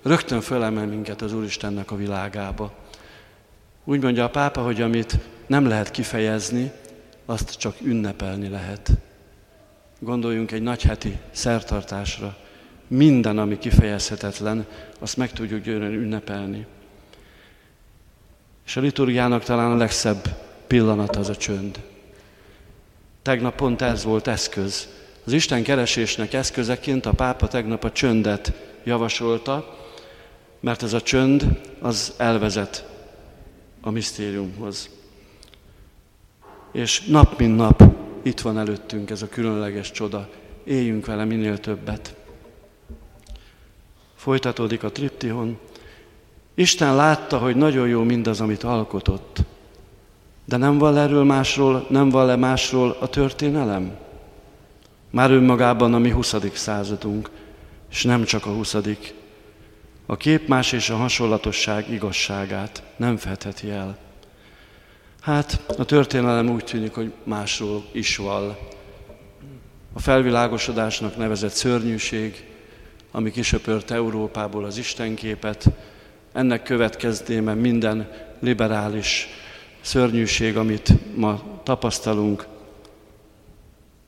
rögtön 0.01 0.41
fölemel 0.41 0.85
minket 0.85 1.21
az 1.21 1.33
Úristennek 1.33 1.91
a 1.91 1.95
világába. 1.95 2.71
Úgy 3.83 4.01
mondja 4.01 4.23
a 4.23 4.29
pápa, 4.29 4.61
hogy 4.61 4.81
amit 4.81 5.19
nem 5.47 5.67
lehet 5.67 5.91
kifejezni, 5.91 6.71
azt 7.25 7.57
csak 7.57 7.75
ünnepelni 7.81 8.49
lehet. 8.49 8.91
Gondoljunk 9.99 10.51
egy 10.51 10.61
nagyheti 10.61 11.17
szertartásra. 11.31 12.37
Minden, 12.87 13.37
ami 13.37 13.57
kifejezhetetlen, 13.57 14.65
azt 14.99 15.17
meg 15.17 15.31
tudjuk 15.31 15.63
győrön 15.63 15.93
ünnepelni. 15.93 16.65
És 18.65 18.77
a 18.77 18.81
liturgiának 18.81 19.43
talán 19.43 19.71
a 19.71 19.75
legszebb 19.75 20.37
pillanat 20.67 21.15
az 21.15 21.29
a 21.29 21.35
csönd. 21.35 21.79
Tegnap 23.21 23.55
pont 23.55 23.81
ez 23.81 24.03
volt 24.03 24.27
eszköz. 24.27 24.87
Az 25.27 25.33
Isten 25.33 25.63
keresésnek 25.63 26.33
eszközeként 26.33 27.05
a 27.05 27.11
pápa 27.11 27.47
tegnap 27.47 27.83
a 27.83 27.91
csöndet 27.91 28.53
javasolta, 28.83 29.77
mert 30.59 30.83
ez 30.83 30.93
a 30.93 31.01
csönd 31.01 31.61
az 31.79 32.13
elvezet 32.17 32.87
a 33.81 33.89
misztériumhoz. 33.89 34.89
És 36.71 37.05
nap 37.05 37.39
mint 37.39 37.55
nap 37.55 37.83
itt 38.21 38.39
van 38.39 38.57
előttünk 38.57 39.09
ez 39.09 39.21
a 39.21 39.29
különleges 39.29 39.91
csoda. 39.91 40.29
Éljünk 40.63 41.05
vele 41.05 41.25
minél 41.25 41.59
többet. 41.59 42.15
Folytatódik 44.15 44.83
a 44.83 44.91
triptihon. 44.91 45.59
Isten 46.53 46.95
látta, 46.95 47.37
hogy 47.37 47.55
nagyon 47.55 47.87
jó 47.87 48.03
mindaz, 48.03 48.41
amit 48.41 48.63
alkotott. 48.63 49.37
De 50.45 50.57
nem 50.57 50.77
val 50.77 50.99
erről 50.99 51.23
másról, 51.23 51.85
nem 51.89 52.09
val-e 52.09 52.35
másról 52.35 52.97
a 52.99 53.07
történelem? 53.07 54.05
Már 55.09 55.31
önmagában 55.31 55.93
a 55.93 55.97
mi 55.97 56.11
20. 56.11 56.35
századunk, 56.53 57.29
és 57.91 58.03
nem 58.03 58.23
csak 58.23 58.45
a 58.45 58.49
20. 58.49 58.75
A 60.05 60.17
képmás 60.17 60.71
és 60.71 60.89
a 60.89 60.95
hasonlatosság 60.95 61.91
igazságát 61.91 62.83
nem 62.95 63.17
fedheti 63.17 63.69
el. 63.69 63.97
Hát 65.21 65.61
a 65.77 65.85
történelem 65.85 66.49
úgy 66.49 66.63
tűnik, 66.63 66.93
hogy 66.93 67.13
másról 67.23 67.85
is 67.91 68.17
val. 68.17 68.57
A 69.93 69.99
felvilágosodásnak 69.99 71.17
nevezett 71.17 71.51
szörnyűség, 71.51 72.45
ami 73.11 73.31
kisöpört 73.31 73.91
Európából 73.91 74.65
az 74.65 74.77
Istenképet, 74.77 75.65
ennek 76.33 76.63
következtében 76.63 77.57
minden 77.57 78.11
liberális 78.39 79.27
szörnyűség, 79.81 80.57
amit 80.57 80.93
ma 81.15 81.41
tapasztalunk, 81.63 82.47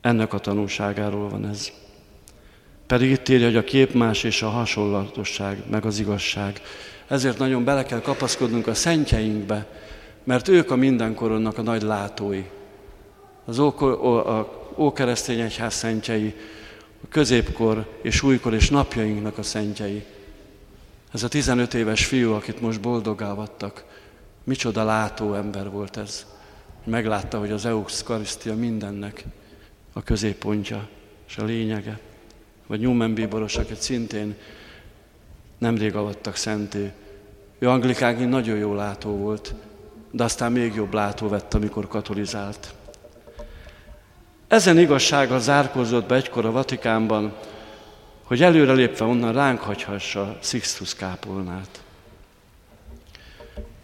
ennek 0.00 0.32
a 0.32 0.38
tanulságáról 0.38 1.28
van 1.28 1.48
ez. 1.48 1.70
Pedig 2.86 3.10
itt 3.10 3.28
írja, 3.28 3.46
hogy 3.46 3.56
a 3.56 3.64
kép 3.64 3.92
más 3.92 4.24
és 4.24 4.42
a 4.42 4.48
hasonlatosság, 4.48 5.62
meg 5.70 5.84
az 5.84 5.98
igazság. 5.98 6.60
Ezért 7.06 7.38
nagyon 7.38 7.64
bele 7.64 7.84
kell 7.84 8.00
kapaszkodnunk 8.00 8.66
a 8.66 8.74
szentjeinkbe, 8.74 9.66
mert 10.24 10.48
ők 10.48 10.70
a 10.70 10.76
mindenkoronnak 10.76 11.58
a 11.58 11.62
nagy 11.62 11.82
látói. 11.82 12.44
Az 13.44 13.58
ókeresztény 14.76 15.40
egyház 15.40 15.74
szentjei, 15.74 16.34
a 17.04 17.06
középkor 17.08 17.98
és 18.02 18.22
újkor 18.22 18.54
és 18.54 18.70
napjainknak 18.70 19.38
a 19.38 19.42
szentjei. 19.42 20.04
Ez 21.12 21.22
a 21.22 21.28
15 21.28 21.74
éves 21.74 22.06
fiú, 22.06 22.32
akit 22.32 22.60
most 22.60 22.80
boldogávattak, 22.80 23.84
micsoda 24.44 24.84
látó 24.84 25.34
ember 25.34 25.70
volt 25.70 25.96
ez. 25.96 26.26
Meglátta, 26.84 27.38
hogy 27.38 27.50
az 27.50 27.64
Euszkarisztia 27.64 28.54
mindennek 28.54 29.24
a 29.92 30.02
középpontja 30.02 30.88
és 31.28 31.36
a 31.36 31.44
lényege. 31.44 31.98
Vagy 32.66 32.80
Newman 32.80 33.14
Bíboros, 33.14 33.56
akit 33.56 33.80
szintén 33.80 34.34
nemrég 35.58 35.94
avattak 35.94 36.36
szenté. 36.36 36.92
Ő 37.58 37.68
anglikánként 37.68 38.30
nagyon 38.30 38.56
jó 38.56 38.74
látó 38.74 39.10
volt, 39.10 39.54
de 40.10 40.24
aztán 40.24 40.52
még 40.52 40.74
jobb 40.74 40.94
látó 40.94 41.28
vett, 41.28 41.54
amikor 41.54 41.88
katolizált. 41.88 42.74
Ezen 44.48 44.78
igazsága 44.78 45.38
zárkózott 45.38 46.06
be 46.06 46.14
egykor 46.14 46.44
a 46.44 46.50
Vatikánban, 46.50 47.34
hogy 48.24 48.42
előrelépve 48.42 49.04
onnan 49.04 49.32
ránk 49.32 49.60
hagyhassa 49.60 50.38
Sixtus 50.42 50.94
kápolnát. 50.94 51.82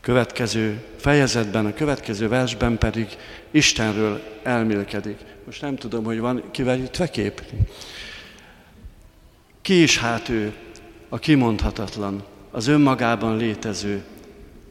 Következő 0.00 0.84
fejezetben, 0.96 1.66
a 1.66 1.74
következő 1.74 2.28
versben 2.28 2.78
pedig 2.78 3.16
Istenről 3.50 4.22
elmélkedik. 4.42 5.18
Most 5.46 5.60
nem 5.60 5.76
tudom, 5.76 6.04
hogy 6.04 6.18
van 6.18 6.42
kivel 6.50 6.78
itt 6.78 7.10
kép. 7.10 7.42
Ki 9.62 9.82
is 9.82 9.98
hát 9.98 10.28
ő, 10.28 10.54
a 11.08 11.18
kimondhatatlan, 11.18 12.24
az 12.50 12.66
önmagában 12.66 13.36
létező, 13.36 14.04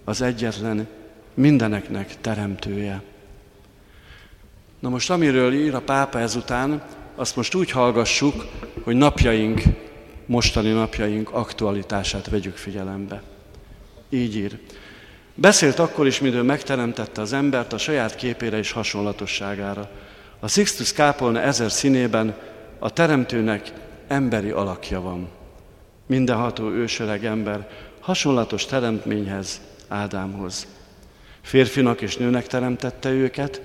az 0.03 0.21
egyetlen 0.21 0.87
mindeneknek 1.33 2.21
teremtője. 2.21 3.01
Na 4.79 4.89
most 4.89 5.09
amiről 5.09 5.53
ír 5.53 5.75
a 5.75 5.81
pápa 5.81 6.19
ezután, 6.19 6.83
azt 7.15 7.35
most 7.35 7.55
úgy 7.55 7.71
hallgassuk, 7.71 8.45
hogy 8.83 8.95
napjaink, 8.95 9.61
mostani 10.25 10.71
napjaink 10.71 11.31
aktualitását 11.31 12.29
vegyük 12.29 12.55
figyelembe. 12.55 13.23
Így 14.09 14.35
ír. 14.35 14.59
Beszélt 15.35 15.79
akkor 15.79 16.07
is, 16.07 16.19
midő 16.19 16.41
megteremtette 16.41 17.21
az 17.21 17.33
embert 17.33 17.73
a 17.73 17.77
saját 17.77 18.15
képére 18.15 18.57
és 18.57 18.71
hasonlatosságára. 18.71 19.89
A 20.45 20.47
Sixtus 20.47 20.93
kápolna 20.93 21.41
ezer 21.41 21.71
színében 21.71 22.35
a 22.79 22.89
teremtőnek 22.89 23.71
emberi 24.07 24.49
alakja 24.49 25.01
van. 25.01 25.29
Mindenható 26.05 26.69
ősöreg 26.69 27.25
ember 27.25 27.69
hasonlatos 27.99 28.65
teremtményhez, 28.65 29.61
Ádámhoz. 29.87 30.67
Férfinak 31.41 32.01
és 32.01 32.17
nőnek 32.17 32.47
teremtette 32.47 33.09
őket, 33.09 33.61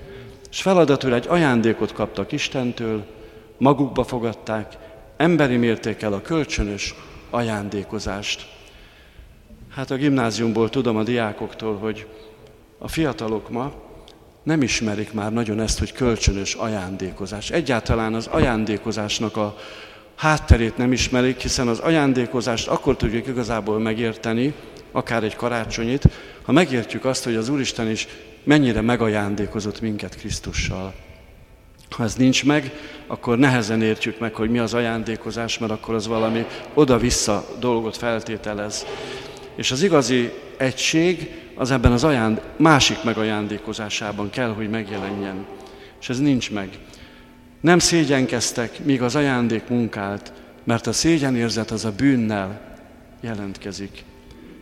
és 0.51 0.61
feladatul 0.61 1.13
egy 1.13 1.27
ajándékot 1.27 1.93
kaptak 1.93 2.31
Istentől, 2.31 3.05
magukba 3.57 4.03
fogadták, 4.03 4.77
emberi 5.17 5.57
mértékkel 5.57 6.13
a 6.13 6.21
kölcsönös 6.21 6.95
ajándékozást. 7.29 8.47
Hát 9.69 9.91
a 9.91 9.95
gimnáziumból 9.95 10.69
tudom 10.69 10.97
a 10.97 11.03
diákoktól, 11.03 11.77
hogy 11.77 12.07
a 12.77 12.87
fiatalok 12.87 13.49
ma 13.49 13.89
nem 14.43 14.61
ismerik 14.61 15.13
már 15.13 15.33
nagyon 15.33 15.59
ezt, 15.59 15.79
hogy 15.79 15.91
kölcsönös 15.91 16.53
ajándékozás. 16.53 17.49
Egyáltalán 17.49 18.13
az 18.13 18.27
ajándékozásnak 18.27 19.37
a 19.37 19.55
hátterét 20.15 20.77
nem 20.77 20.91
ismerik, 20.91 21.39
hiszen 21.39 21.67
az 21.67 21.79
ajándékozást 21.79 22.67
akkor 22.67 22.95
tudjuk 22.95 23.27
igazából 23.27 23.79
megérteni, 23.79 24.53
akár 24.91 25.23
egy 25.23 25.35
karácsonyit, 25.35 26.09
ha 26.41 26.51
megértjük 26.51 27.05
azt, 27.05 27.23
hogy 27.23 27.35
az 27.35 27.49
Úristen 27.49 27.89
is 27.89 28.07
mennyire 28.43 28.81
megajándékozott 28.81 29.81
minket 29.81 30.15
Krisztussal. 30.15 30.93
Ha 31.89 32.03
ez 32.03 32.15
nincs 32.15 32.45
meg, 32.45 32.71
akkor 33.07 33.37
nehezen 33.37 33.81
értjük 33.81 34.19
meg, 34.19 34.33
hogy 34.33 34.49
mi 34.49 34.59
az 34.59 34.73
ajándékozás, 34.73 35.57
mert 35.57 35.71
akkor 35.71 35.95
az 35.95 36.07
valami 36.07 36.45
oda-vissza 36.73 37.47
dolgot 37.59 37.97
feltételez. 37.97 38.85
És 39.55 39.71
az 39.71 39.83
igazi 39.83 40.31
egység 40.57 41.40
az 41.55 41.71
ebben 41.71 41.91
az 41.91 42.03
ajánd, 42.03 42.41
másik 42.57 43.03
megajándékozásában 43.03 44.29
kell, 44.29 44.53
hogy 44.53 44.69
megjelenjen. 44.69 45.45
És 46.01 46.09
ez 46.09 46.19
nincs 46.19 46.51
meg. 46.51 46.69
Nem 47.61 47.79
szégyenkeztek, 47.79 48.83
míg 48.83 49.01
az 49.01 49.15
ajándék 49.15 49.67
munkált, 49.67 50.33
mert 50.63 50.87
a 50.87 50.93
szégyenérzet 50.93 51.71
az 51.71 51.85
a 51.85 51.91
bűnnel 51.91 52.61
jelentkezik. 53.21 54.03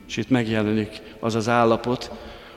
És 0.07 0.17
itt 0.17 0.29
megjelenik 0.29 1.01
az 1.19 1.35
az 1.35 1.47
állapot, 1.47 2.11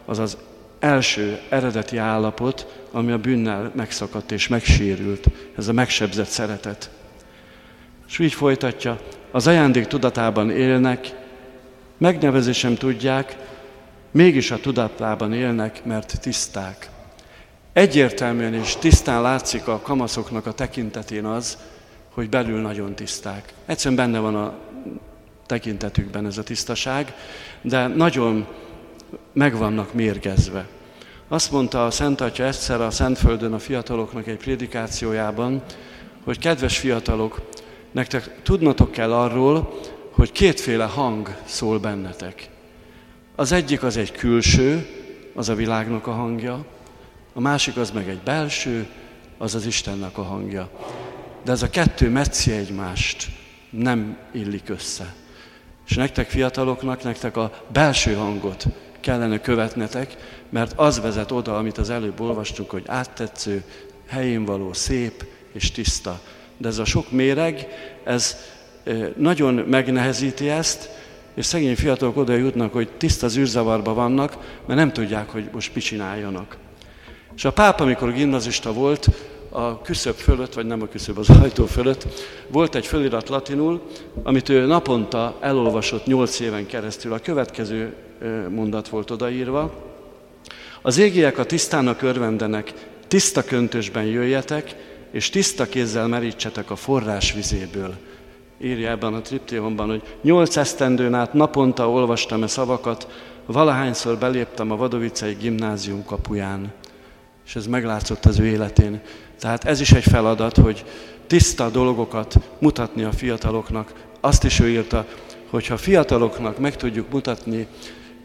az 0.04 0.18
az 0.18 0.36
első 0.78 1.40
eredeti 1.48 1.96
állapot, 1.96 2.82
ami 2.90 3.12
a 3.12 3.18
bűnnel 3.18 3.72
megszakadt 3.74 4.32
és 4.32 4.48
megsérült, 4.48 5.26
ez 5.56 5.68
a 5.68 5.72
megsebzett 5.72 6.28
szeretet. 6.28 6.90
És 8.08 8.18
így 8.18 8.32
folytatja, 8.32 9.00
az 9.30 9.46
ajándék 9.46 9.86
tudatában 9.86 10.50
élnek, 10.50 11.14
megnevezésem 11.98 12.74
tudják, 12.74 13.36
mégis 14.12 14.50
a 14.50 14.60
tudatában 14.60 15.32
élnek, 15.32 15.84
mert 15.84 16.20
tiszták. 16.20 16.90
Egyértelműen 17.72 18.54
és 18.54 18.76
tisztán 18.76 19.22
látszik 19.22 19.68
a 19.68 19.80
kamaszoknak 19.80 20.46
a 20.46 20.52
tekintetén 20.52 21.24
az, 21.24 21.58
hogy 22.14 22.28
belül 22.28 22.60
nagyon 22.60 22.94
tiszták. 22.94 23.52
Egyszerűen 23.66 23.96
benne 23.96 24.18
van 24.18 24.34
a 24.34 24.54
tekintetükben 25.46 26.26
ez 26.26 26.38
a 26.38 26.42
tisztaság, 26.42 27.14
de 27.62 27.86
nagyon 27.86 28.46
meg 29.32 29.56
vannak 29.56 29.94
mérgezve. 29.94 30.66
Azt 31.28 31.50
mondta 31.50 31.86
a 31.86 31.90
Szent 31.90 32.20
Atya 32.20 32.44
egyszer 32.44 32.80
a 32.80 32.90
Szentföldön 32.90 33.52
a 33.52 33.58
fiataloknak 33.58 34.26
egy 34.26 34.36
prédikációjában, 34.36 35.62
hogy 36.24 36.38
kedves 36.38 36.78
fiatalok, 36.78 37.40
nektek 37.90 38.42
tudnatok 38.42 38.90
kell 38.90 39.12
arról, 39.12 39.78
hogy 40.10 40.32
kétféle 40.32 40.84
hang 40.84 41.36
szól 41.44 41.78
bennetek. 41.78 42.51
Az 43.34 43.52
egyik 43.52 43.82
az 43.82 43.96
egy 43.96 44.12
külső, 44.12 44.86
az 45.34 45.48
a 45.48 45.54
világnak 45.54 46.06
a 46.06 46.12
hangja, 46.12 46.64
a 47.32 47.40
másik 47.40 47.76
az 47.76 47.90
meg 47.90 48.08
egy 48.08 48.20
belső, 48.24 48.86
az 49.38 49.54
az 49.54 49.66
Istennek 49.66 50.18
a 50.18 50.22
hangja. 50.22 50.70
De 51.44 51.52
ez 51.52 51.62
a 51.62 51.70
kettő 51.70 52.08
metszi 52.08 52.52
egymást, 52.52 53.28
nem 53.70 54.16
illik 54.32 54.68
össze. 54.68 55.14
És 55.88 55.94
nektek 55.94 56.30
fiataloknak, 56.30 57.02
nektek 57.02 57.36
a 57.36 57.64
belső 57.72 58.14
hangot 58.14 58.66
kellene 59.00 59.40
követnetek, 59.40 60.16
mert 60.48 60.72
az 60.76 61.00
vezet 61.00 61.30
oda, 61.30 61.56
amit 61.56 61.78
az 61.78 61.90
előbb 61.90 62.20
olvastunk, 62.20 62.70
hogy 62.70 62.84
áttetsző, 62.86 63.64
helyén 64.08 64.44
való, 64.44 64.72
szép 64.72 65.24
és 65.52 65.70
tiszta. 65.70 66.20
De 66.56 66.68
ez 66.68 66.78
a 66.78 66.84
sok 66.84 67.10
méreg, 67.10 67.66
ez 68.04 68.36
nagyon 69.16 69.54
megnehezíti 69.54 70.48
ezt, 70.48 70.88
és 71.34 71.46
szegény 71.46 71.76
fiatalok 71.76 72.16
oda 72.16 72.34
jutnak, 72.34 72.72
hogy 72.72 72.88
tiszta 72.96 73.28
zűrzavarba 73.28 73.94
vannak, 73.94 74.36
mert 74.66 74.78
nem 74.78 74.92
tudják, 74.92 75.30
hogy 75.30 75.48
most 75.52 75.74
mit 75.74 75.84
csináljanak. 75.84 76.56
És 77.36 77.44
a 77.44 77.52
pápa, 77.52 77.82
amikor 77.82 78.12
gimnazista 78.12 78.72
volt, 78.72 79.08
a 79.50 79.82
küszöb 79.82 80.14
fölött, 80.14 80.54
vagy 80.54 80.66
nem 80.66 80.82
a 80.82 80.88
küszöb, 80.88 81.18
az 81.18 81.30
ajtó 81.30 81.66
fölött, 81.66 82.06
volt 82.48 82.74
egy 82.74 82.86
fölirat 82.86 83.28
latinul, 83.28 83.82
amit 84.22 84.48
ő 84.48 84.66
naponta 84.66 85.38
elolvasott 85.40 86.06
nyolc 86.06 86.40
éven 86.40 86.66
keresztül. 86.66 87.12
A 87.12 87.18
következő 87.18 87.94
mondat 88.48 88.88
volt 88.88 89.10
odaírva. 89.10 89.74
Az 90.82 90.98
égiek 90.98 91.38
a 91.38 91.44
tisztának 91.44 92.02
örvendenek, 92.02 92.72
tiszta 93.08 93.44
köntösben 93.44 94.04
jöjjetek, 94.04 94.76
és 95.10 95.30
tiszta 95.30 95.66
kézzel 95.66 96.06
merítsetek 96.06 96.70
a 96.70 96.76
forrás 96.76 97.32
vizéből. 97.32 97.94
Írja 98.62 98.90
ebben 98.90 99.14
a 99.14 99.20
triptéhonban, 99.20 99.88
hogy 99.88 100.02
nyolc 100.22 100.56
esztendőn 100.56 101.14
át 101.14 101.32
naponta 101.32 101.90
olvastam 101.90 102.42
e 102.42 102.46
szavakat, 102.46 103.08
valahányszor 103.46 104.18
beléptem 104.18 104.70
a 104.70 104.76
Vadovicei 104.76 105.34
gimnázium 105.34 106.04
kapuján. 106.04 106.72
És 107.46 107.56
ez 107.56 107.66
meglátszott 107.66 108.24
az 108.24 108.38
ő 108.38 108.44
életén. 108.44 109.00
Tehát 109.40 109.64
ez 109.64 109.80
is 109.80 109.92
egy 109.92 110.02
feladat, 110.02 110.56
hogy 110.56 110.84
tiszta 111.26 111.70
dolgokat 111.70 112.34
mutatni 112.58 113.02
a 113.02 113.12
fiataloknak. 113.12 113.92
Azt 114.20 114.44
is 114.44 114.60
ő 114.60 114.68
írta, 114.68 115.06
hogy 115.50 115.66
ha 115.66 115.76
fiataloknak 115.76 116.58
meg 116.58 116.76
tudjuk 116.76 117.10
mutatni 117.10 117.66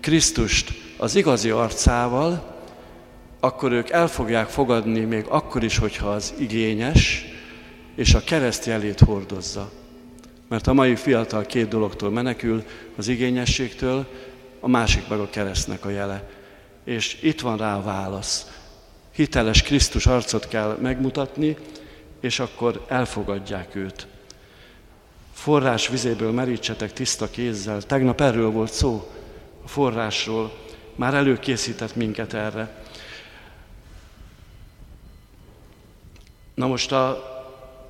Krisztust 0.01 0.71
az 0.97 1.15
igazi 1.15 1.49
arcával, 1.49 2.55
akkor 3.39 3.71
ők 3.71 3.89
el 3.89 4.07
fogják 4.07 4.47
fogadni 4.47 4.99
még 4.99 5.25
akkor 5.27 5.63
is, 5.63 5.77
hogyha 5.77 6.09
az 6.09 6.33
igényes, 6.37 7.25
és 7.95 8.13
a 8.13 8.23
kereszt 8.23 8.65
jelét 8.65 8.99
hordozza. 8.99 9.71
Mert 10.47 10.67
a 10.67 10.73
mai 10.73 10.95
fiatal 10.95 11.45
két 11.45 11.67
dologtól 11.67 12.09
menekül, 12.09 12.63
az 12.95 13.07
igényességtől, 13.07 14.07
a 14.59 14.67
másik 14.67 15.07
meg 15.07 15.19
a 15.19 15.29
keresztnek 15.29 15.85
a 15.85 15.89
jele. 15.89 16.29
És 16.83 17.17
itt 17.21 17.41
van 17.41 17.57
rá 17.57 17.75
a 17.75 17.81
válasz. 17.81 18.51
Hiteles 19.11 19.61
Krisztus 19.61 20.05
arcot 20.05 20.47
kell 20.47 20.77
megmutatni, 20.81 21.57
és 22.19 22.39
akkor 22.39 22.85
elfogadják 22.87 23.75
őt. 23.75 24.07
Forrás 25.33 25.87
vizéből 25.87 26.31
merítsetek 26.31 26.93
tiszta 26.93 27.29
kézzel. 27.29 27.81
Tegnap 27.81 28.21
erről 28.21 28.49
volt 28.49 28.71
szó, 28.71 29.11
a 29.63 29.67
forrásról. 29.67 30.57
Már 30.95 31.13
előkészített 31.13 31.95
minket 31.95 32.33
erre. 32.33 32.83
Na 36.53 36.67
most 36.67 36.91
a, 36.91 37.36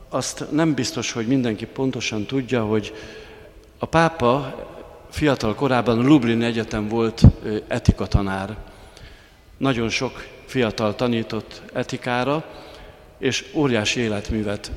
azt 0.09 0.51
nem 0.51 0.73
biztos, 0.73 1.11
hogy 1.11 1.27
mindenki 1.27 1.65
pontosan 1.65 2.25
tudja, 2.25 2.65
hogy 2.65 2.93
a 3.77 3.85
pápa 3.85 4.55
fiatal 5.09 5.55
korában 5.55 6.05
Lublin 6.05 6.43
Egyetem 6.43 6.87
volt 6.87 7.21
etika 7.67 8.07
tanár. 8.07 8.57
Nagyon 9.57 9.89
sok 9.89 10.25
fiatal 10.45 10.95
tanított 10.95 11.61
etikára, 11.73 12.45
és 13.17 13.45
óriási 13.53 13.99
életművet 13.99 14.71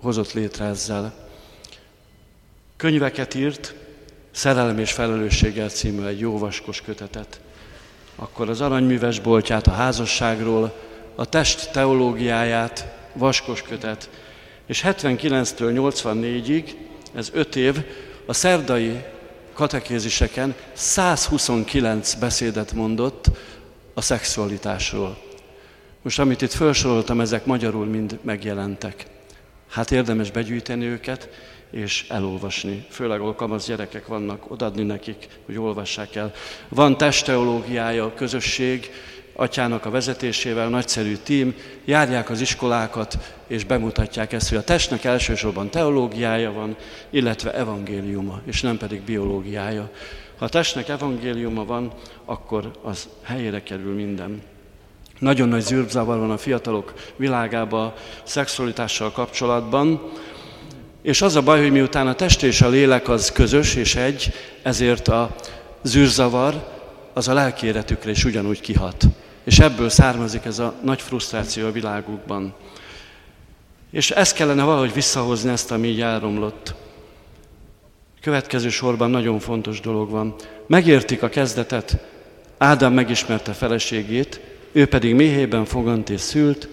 hozott 0.00 0.32
létre 0.32 0.64
ezzel. 0.64 1.14
Könyveket 2.76 3.34
írt, 3.34 3.74
Szerelem 4.32 4.78
és 4.78 4.92
felelősséggel 4.92 5.68
című 5.68 6.06
egy 6.06 6.18
jó 6.18 6.38
vaskos 6.38 6.80
kötetet. 6.80 7.40
Akkor 8.16 8.48
az 8.48 8.60
aranyműves 8.60 9.20
boltját 9.20 9.66
a 9.66 9.70
házasságról, 9.70 10.74
a 11.14 11.24
test 11.24 11.72
teológiáját, 11.72 12.86
vaskos 13.12 13.62
kötet, 13.62 14.10
és 14.66 14.82
79-től 14.86 15.92
84-ig, 15.94 16.64
ez 17.14 17.30
öt 17.32 17.56
év, 17.56 17.84
a 18.26 18.32
szerdai 18.32 19.04
katekéziseken 19.52 20.54
129 20.72 22.14
beszédet 22.14 22.72
mondott 22.72 23.30
a 23.94 24.00
szexualitásról. 24.00 25.18
Most 26.02 26.18
amit 26.18 26.42
itt 26.42 26.52
felsoroltam, 26.52 27.20
ezek 27.20 27.46
magyarul 27.46 27.86
mind 27.86 28.18
megjelentek. 28.22 29.06
Hát 29.68 29.90
érdemes 29.90 30.30
begyűjteni 30.30 30.84
őket, 30.84 31.28
és 31.70 32.06
elolvasni. 32.08 32.86
Főleg 32.90 33.20
ahol 33.20 33.34
kamasz 33.34 33.66
gyerekek 33.66 34.06
vannak, 34.06 34.50
odadni 34.50 34.82
nekik, 34.82 35.28
hogy 35.46 35.58
olvassák 35.58 36.14
el. 36.14 36.32
Van 36.68 36.96
testteológiája 36.96 38.04
a 38.04 38.14
közösség, 38.14 38.90
atyának 39.34 39.86
a 39.86 39.90
vezetésével, 39.90 40.68
nagyszerű 40.68 41.16
tím, 41.16 41.54
járják 41.84 42.30
az 42.30 42.40
iskolákat, 42.40 43.18
és 43.46 43.64
bemutatják 43.64 44.32
ezt, 44.32 44.48
hogy 44.48 44.58
a 44.58 44.64
testnek 44.64 45.04
elsősorban 45.04 45.70
teológiája 45.70 46.52
van, 46.52 46.76
illetve 47.10 47.54
evangéliuma, 47.54 48.40
és 48.44 48.60
nem 48.60 48.76
pedig 48.76 49.00
biológiája. 49.00 49.90
Ha 50.38 50.44
a 50.44 50.48
testnek 50.48 50.88
evangéliuma 50.88 51.64
van, 51.64 51.92
akkor 52.24 52.70
az 52.82 53.08
helyére 53.22 53.62
kerül 53.62 53.94
minden. 53.94 54.42
Nagyon 55.18 55.48
nagy 55.48 55.62
zűrzavar 55.62 56.18
van 56.18 56.30
a 56.30 56.36
fiatalok 56.36 56.92
világában 57.16 57.86
a 57.86 57.94
szexualitással 58.22 59.12
kapcsolatban, 59.12 60.10
és 61.02 61.22
az 61.22 61.36
a 61.36 61.42
baj, 61.42 61.60
hogy 61.60 61.72
miután 61.72 62.06
a 62.06 62.14
test 62.14 62.42
és 62.42 62.60
a 62.60 62.68
lélek 62.68 63.08
az 63.08 63.32
közös 63.32 63.74
és 63.74 63.94
egy, 63.94 64.32
ezért 64.62 65.08
a 65.08 65.34
zűrzavar 65.82 66.70
az 67.12 67.28
a 67.28 67.32
lelki 67.32 67.66
életükre 67.66 68.10
is 68.10 68.24
ugyanúgy 68.24 68.60
kihat. 68.60 69.04
És 69.44 69.58
ebből 69.58 69.88
származik 69.88 70.44
ez 70.44 70.58
a 70.58 70.74
nagy 70.82 71.02
frusztráció 71.02 71.66
a 71.66 71.72
világukban. 71.72 72.54
És 73.90 74.10
ezt 74.10 74.34
kellene 74.34 74.62
valahogy 74.62 74.92
visszahozni, 74.92 75.50
ezt, 75.50 75.70
ami 75.70 75.88
így 75.88 76.00
elromlott. 76.00 76.74
Következő 78.20 78.68
sorban 78.68 79.10
nagyon 79.10 79.38
fontos 79.38 79.80
dolog 79.80 80.10
van. 80.10 80.34
Megértik 80.66 81.22
a 81.22 81.28
kezdetet, 81.28 81.98
Ádám 82.62 82.92
megismerte 82.92 83.52
feleségét, 83.52 84.40
ő 84.72 84.86
pedig 84.86 85.14
méhében 85.14 85.64
fogant 85.64 86.10
és 86.10 86.20
szült, 86.20 86.68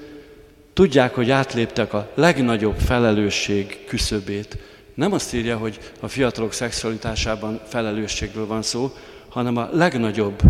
tudják, 0.73 1.15
hogy 1.15 1.31
átléptek 1.31 1.93
a 1.93 2.09
legnagyobb 2.13 2.77
felelősség 2.77 3.85
küszöbét. 3.87 4.57
Nem 4.93 5.13
azt 5.13 5.33
írja, 5.33 5.57
hogy 5.57 5.79
a 5.99 6.07
fiatalok 6.07 6.53
szexualitásában 6.53 7.61
felelősségről 7.67 8.45
van 8.45 8.61
szó, 8.61 8.93
hanem 9.29 9.57
a 9.57 9.69
legnagyobb 9.71 10.41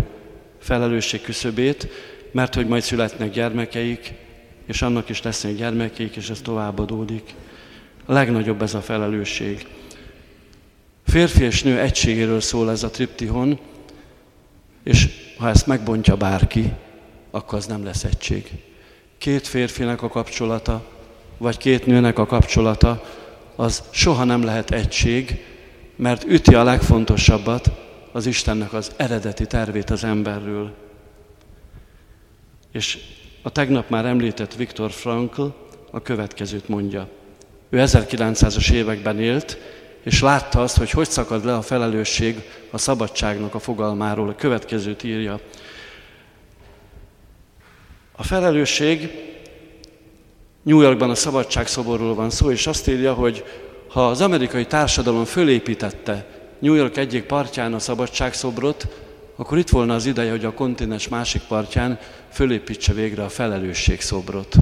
felelősség 0.58 1.22
küszöbét, 1.22 1.88
mert 2.30 2.54
hogy 2.54 2.66
majd 2.66 2.82
születnek 2.82 3.30
gyermekeik, 3.30 4.12
és 4.66 4.82
annak 4.82 5.08
is 5.08 5.22
lesznek 5.22 5.54
gyermekeik, 5.54 6.16
és 6.16 6.30
ez 6.30 6.40
továbbadódik. 6.40 7.34
A 8.04 8.12
legnagyobb 8.12 8.62
ez 8.62 8.74
a 8.74 8.80
felelősség. 8.80 9.66
Férfi 11.06 11.44
és 11.44 11.62
nő 11.62 11.78
egységéről 11.78 12.40
szól 12.40 12.70
ez 12.70 12.82
a 12.82 12.90
triptihon, 12.90 13.58
és 14.82 15.08
ha 15.38 15.48
ezt 15.48 15.66
megbontja 15.66 16.16
bárki, 16.16 16.72
akkor 17.30 17.58
az 17.58 17.66
nem 17.66 17.84
lesz 17.84 18.04
egység. 18.04 18.50
Két 19.18 19.46
férfinek 19.46 20.02
a 20.02 20.08
kapcsolata, 20.08 20.84
vagy 21.38 21.56
két 21.56 21.86
nőnek 21.86 22.18
a 22.18 22.26
kapcsolata, 22.26 23.04
az 23.56 23.82
soha 23.90 24.24
nem 24.24 24.42
lehet 24.42 24.70
egység, 24.70 25.44
mert 25.96 26.24
üti 26.24 26.54
a 26.54 26.62
legfontosabbat, 26.62 27.70
az 28.12 28.26
Istennek 28.26 28.72
az 28.72 28.92
eredeti 28.96 29.46
tervét 29.46 29.90
az 29.90 30.04
emberről. 30.04 30.79
És 32.72 32.98
a 33.42 33.50
tegnap 33.50 33.90
már 33.90 34.04
említett 34.04 34.54
Viktor 34.54 34.90
Frankl 34.90 35.46
a 35.90 36.02
következőt 36.02 36.68
mondja. 36.68 37.08
Ő 37.70 37.82
1900-as 37.86 38.72
években 38.72 39.20
élt, 39.20 39.58
és 40.02 40.20
látta 40.20 40.62
azt, 40.62 40.76
hogy 40.76 40.90
hogy 40.90 41.08
szakad 41.08 41.44
le 41.44 41.54
a 41.54 41.62
felelősség 41.62 42.42
a 42.70 42.78
szabadságnak 42.78 43.54
a 43.54 43.58
fogalmáról. 43.58 44.28
A 44.28 44.34
következőt 44.34 45.02
írja. 45.02 45.40
A 48.12 48.22
felelősség 48.22 49.10
New 50.62 50.80
Yorkban 50.80 51.10
a 51.10 51.14
szabadságszoborról 51.14 52.14
van 52.14 52.30
szó, 52.30 52.50
és 52.50 52.66
azt 52.66 52.88
írja, 52.88 53.14
hogy 53.14 53.44
ha 53.88 54.08
az 54.08 54.20
amerikai 54.20 54.66
társadalom 54.66 55.24
fölépítette 55.24 56.26
New 56.58 56.74
York 56.74 56.96
egyik 56.96 57.24
partján 57.24 57.74
a 57.74 57.78
szabadságszobrot, 57.78 58.86
akkor 59.40 59.58
itt 59.58 59.68
volna 59.68 59.94
az 59.94 60.06
ideje, 60.06 60.30
hogy 60.30 60.44
a 60.44 60.52
kontinens 60.52 61.08
másik 61.08 61.42
partján 61.42 61.98
fölépítse 62.32 62.92
végre 62.92 63.24
a 63.24 63.28
felelősségszobrot. 63.28 64.56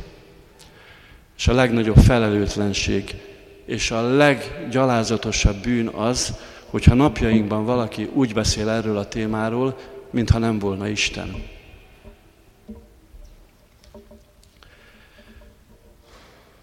És 1.37 1.49
a 1.49 1.53
legnagyobb 1.53 1.97
felelőtlenség 1.97 3.15
és 3.65 3.91
a 3.91 4.03
leggyalázatosabb 4.03 5.63
bűn 5.63 5.87
az, 5.87 6.35
hogyha 6.67 6.95
napjainkban 6.95 7.65
valaki 7.65 8.11
úgy 8.13 8.33
beszél 8.33 8.69
erről 8.69 8.97
a 8.97 9.09
témáról, 9.09 9.79
mintha 10.11 10.39
nem 10.39 10.59
volna 10.59 10.89
Isten. 10.89 11.43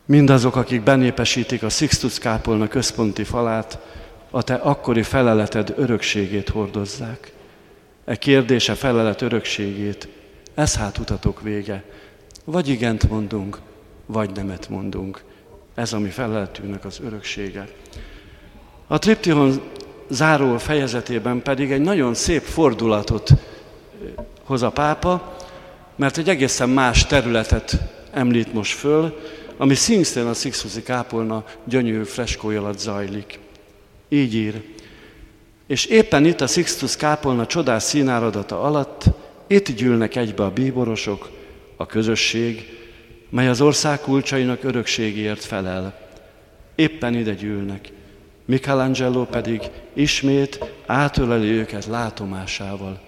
Mindazok, 0.05 0.55
akik 0.55 0.83
benépesítik 0.83 1.63
a 1.63 1.69
Sixtus 1.69 2.19
kápolna 2.19 2.67
központi 2.67 3.23
falát, 3.23 3.79
a 4.29 4.43
te 4.43 4.53
akkori 4.53 5.03
feleleted 5.03 5.73
örökségét 5.77 6.49
hordozzák. 6.49 7.34
E 8.05 8.15
kérdése 8.15 8.75
felelet 8.75 9.21
örökségét, 9.21 10.07
ez 10.53 10.75
hát 10.75 10.97
utatok 10.97 11.41
vége. 11.41 11.83
Vagy 12.43 12.67
igent 12.67 13.09
mondunk, 13.09 13.59
vagy 14.05 14.29
nemet 14.35 14.69
mondunk. 14.69 15.23
Ez 15.75 15.93
a 15.93 15.99
mi 15.99 16.09
feleletünknek 16.09 16.85
az 16.85 16.99
öröksége. 17.05 17.67
A 18.87 18.99
triptihon 18.99 19.61
záró 20.09 20.57
fejezetében 20.57 21.41
pedig 21.41 21.71
egy 21.71 21.81
nagyon 21.81 22.13
szép 22.13 22.41
fordulatot 22.41 23.29
hoz 24.43 24.61
a 24.61 24.69
pápa, 24.69 25.35
mert 25.95 26.17
egy 26.17 26.29
egészen 26.29 26.69
más 26.69 27.05
területet 27.05 27.77
említ 28.11 28.53
most 28.53 28.77
föl, 28.77 29.19
ami 29.57 29.75
szintén 29.75 30.25
a 30.25 30.33
Sixtusi 30.33 30.83
kápolna 30.83 31.43
gyönyörű 31.63 32.03
freskója 32.03 32.61
alatt 32.61 32.79
zajlik. 32.79 33.39
Így 34.09 34.35
ír. 34.35 34.74
És 35.67 35.85
éppen 35.85 36.25
itt 36.25 36.41
a 36.41 36.47
Sixtus 36.47 36.95
kápolna 36.95 37.45
csodás 37.45 37.83
színáradata 37.83 38.61
alatt 38.61 39.03
itt 39.47 39.71
gyűlnek 39.71 40.15
egybe 40.15 40.43
a 40.43 40.51
bíborosok, 40.51 41.29
a 41.75 41.85
közösség, 41.85 42.65
mely 43.29 43.47
az 43.47 43.61
ország 43.61 43.99
kulcsainak 43.99 44.63
örökségért 44.63 45.43
felel. 45.43 45.99
Éppen 46.75 47.13
ide 47.13 47.33
gyűlnek. 47.33 47.91
Michelangelo 48.45 49.25
pedig 49.25 49.61
ismét 49.93 50.73
átöleli 50.85 51.49
őket 51.49 51.85
látomásával. 51.85 53.01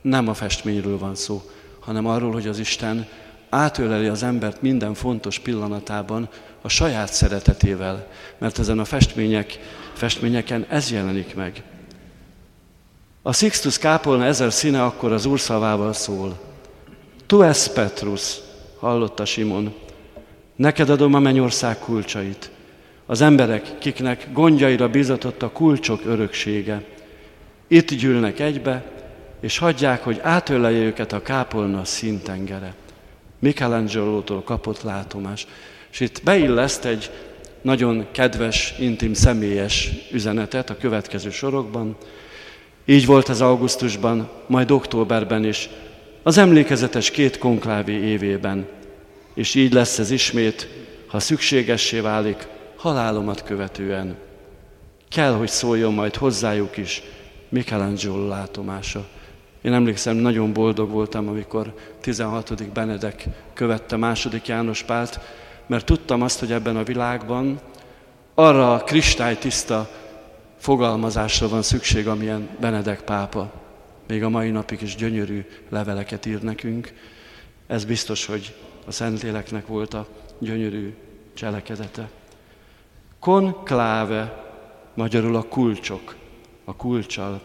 Nem 0.00 0.28
a 0.28 0.34
festményről 0.34 0.98
van 0.98 1.14
szó, 1.14 1.42
hanem 1.80 2.06
arról, 2.06 2.32
hogy 2.32 2.46
az 2.46 2.58
Isten 2.58 3.06
átöleli 3.48 4.06
az 4.06 4.22
embert 4.22 4.62
minden 4.62 4.94
fontos 4.94 5.38
pillanatában 5.38 6.28
a 6.62 6.68
saját 6.68 7.12
szeretetével, 7.12 8.08
mert 8.38 8.58
ezen 8.58 8.78
a 8.78 8.84
festmények, 8.84 9.58
festményeken 9.92 10.66
ez 10.68 10.90
jelenik 10.92 11.34
meg. 11.34 11.62
A 13.28 13.32
Sixtus 13.32 13.78
kápolna 13.78 14.24
ezer 14.24 14.52
színe 14.52 14.84
akkor 14.84 15.12
az 15.12 15.24
Úr 15.24 15.40
szavával 15.40 15.92
szól. 15.92 16.38
Tu 17.26 17.42
es 17.42 17.68
Petrus, 17.68 18.36
hallotta 18.78 19.24
Simon, 19.24 19.74
neked 20.56 20.90
adom 20.90 21.14
a 21.14 21.18
mennyország 21.18 21.78
kulcsait. 21.78 22.50
Az 23.06 23.20
emberek, 23.20 23.78
kiknek 23.78 24.28
gondjaira 24.32 24.88
bizatott 24.88 25.42
a 25.42 25.50
kulcsok 25.50 26.00
öröksége, 26.04 26.84
itt 27.66 27.94
gyűlnek 27.94 28.40
egybe, 28.40 28.92
és 29.40 29.58
hagyják, 29.58 30.04
hogy 30.04 30.20
átölelje 30.22 30.82
őket 30.82 31.12
a 31.12 31.22
kápolna 31.22 31.84
szintengere. 31.84 32.74
Michelangelo-tól 33.38 34.42
kapott 34.42 34.82
látomás. 34.82 35.46
És 35.90 36.00
itt 36.00 36.22
beilleszt 36.24 36.84
egy 36.84 37.10
nagyon 37.62 38.06
kedves, 38.12 38.74
intim, 38.78 39.14
személyes 39.14 39.90
üzenetet 40.12 40.70
a 40.70 40.76
következő 40.76 41.30
sorokban. 41.30 41.96
Így 42.90 43.06
volt 43.06 43.28
ez 43.28 43.40
augusztusban, 43.40 44.28
majd 44.46 44.70
októberben 44.70 45.44
is, 45.44 45.68
az 46.22 46.38
emlékezetes 46.38 47.10
két 47.10 47.38
konklávi 47.38 47.92
évében. 47.92 48.66
És 49.34 49.54
így 49.54 49.72
lesz 49.72 49.98
ez 49.98 50.10
ismét, 50.10 50.68
ha 51.06 51.20
szükségessé 51.20 52.00
válik, 52.00 52.46
halálomat 52.76 53.42
követően. 53.42 54.16
Kell, 55.08 55.32
hogy 55.32 55.48
szóljon 55.48 55.94
majd 55.94 56.16
hozzájuk 56.16 56.76
is 56.76 57.02
Michelangelo 57.48 58.28
látomása. 58.28 59.06
Én 59.62 59.72
emlékszem, 59.72 60.16
nagyon 60.16 60.52
boldog 60.52 60.90
voltam, 60.90 61.28
amikor 61.28 61.74
16. 62.00 62.72
Benedek 62.72 63.26
követte 63.54 63.96
második 63.96 64.46
János 64.46 64.82
Pált, 64.82 65.20
mert 65.66 65.84
tudtam 65.84 66.22
azt, 66.22 66.38
hogy 66.38 66.52
ebben 66.52 66.76
a 66.76 66.84
világban 66.84 67.60
arra 68.34 68.74
a 68.74 68.84
kristálytiszta 68.84 69.90
fogalmazásra 70.58 71.48
van 71.48 71.62
szükség, 71.62 72.08
amilyen 72.08 72.48
Benedek 72.60 73.00
pápa. 73.00 73.52
Még 74.06 74.22
a 74.22 74.28
mai 74.28 74.50
napig 74.50 74.82
is 74.82 74.94
gyönyörű 74.94 75.44
leveleket 75.68 76.26
ír 76.26 76.42
nekünk. 76.42 76.92
Ez 77.66 77.84
biztos, 77.84 78.26
hogy 78.26 78.54
a 78.86 78.90
Szentléleknek 78.90 79.66
volt 79.66 79.94
a 79.94 80.06
gyönyörű 80.38 80.94
cselekedete. 81.34 82.10
Konkláve, 83.18 84.44
magyarul 84.94 85.36
a 85.36 85.42
kulcsok, 85.42 86.16
a 86.64 86.76
kulcsal 86.76 87.40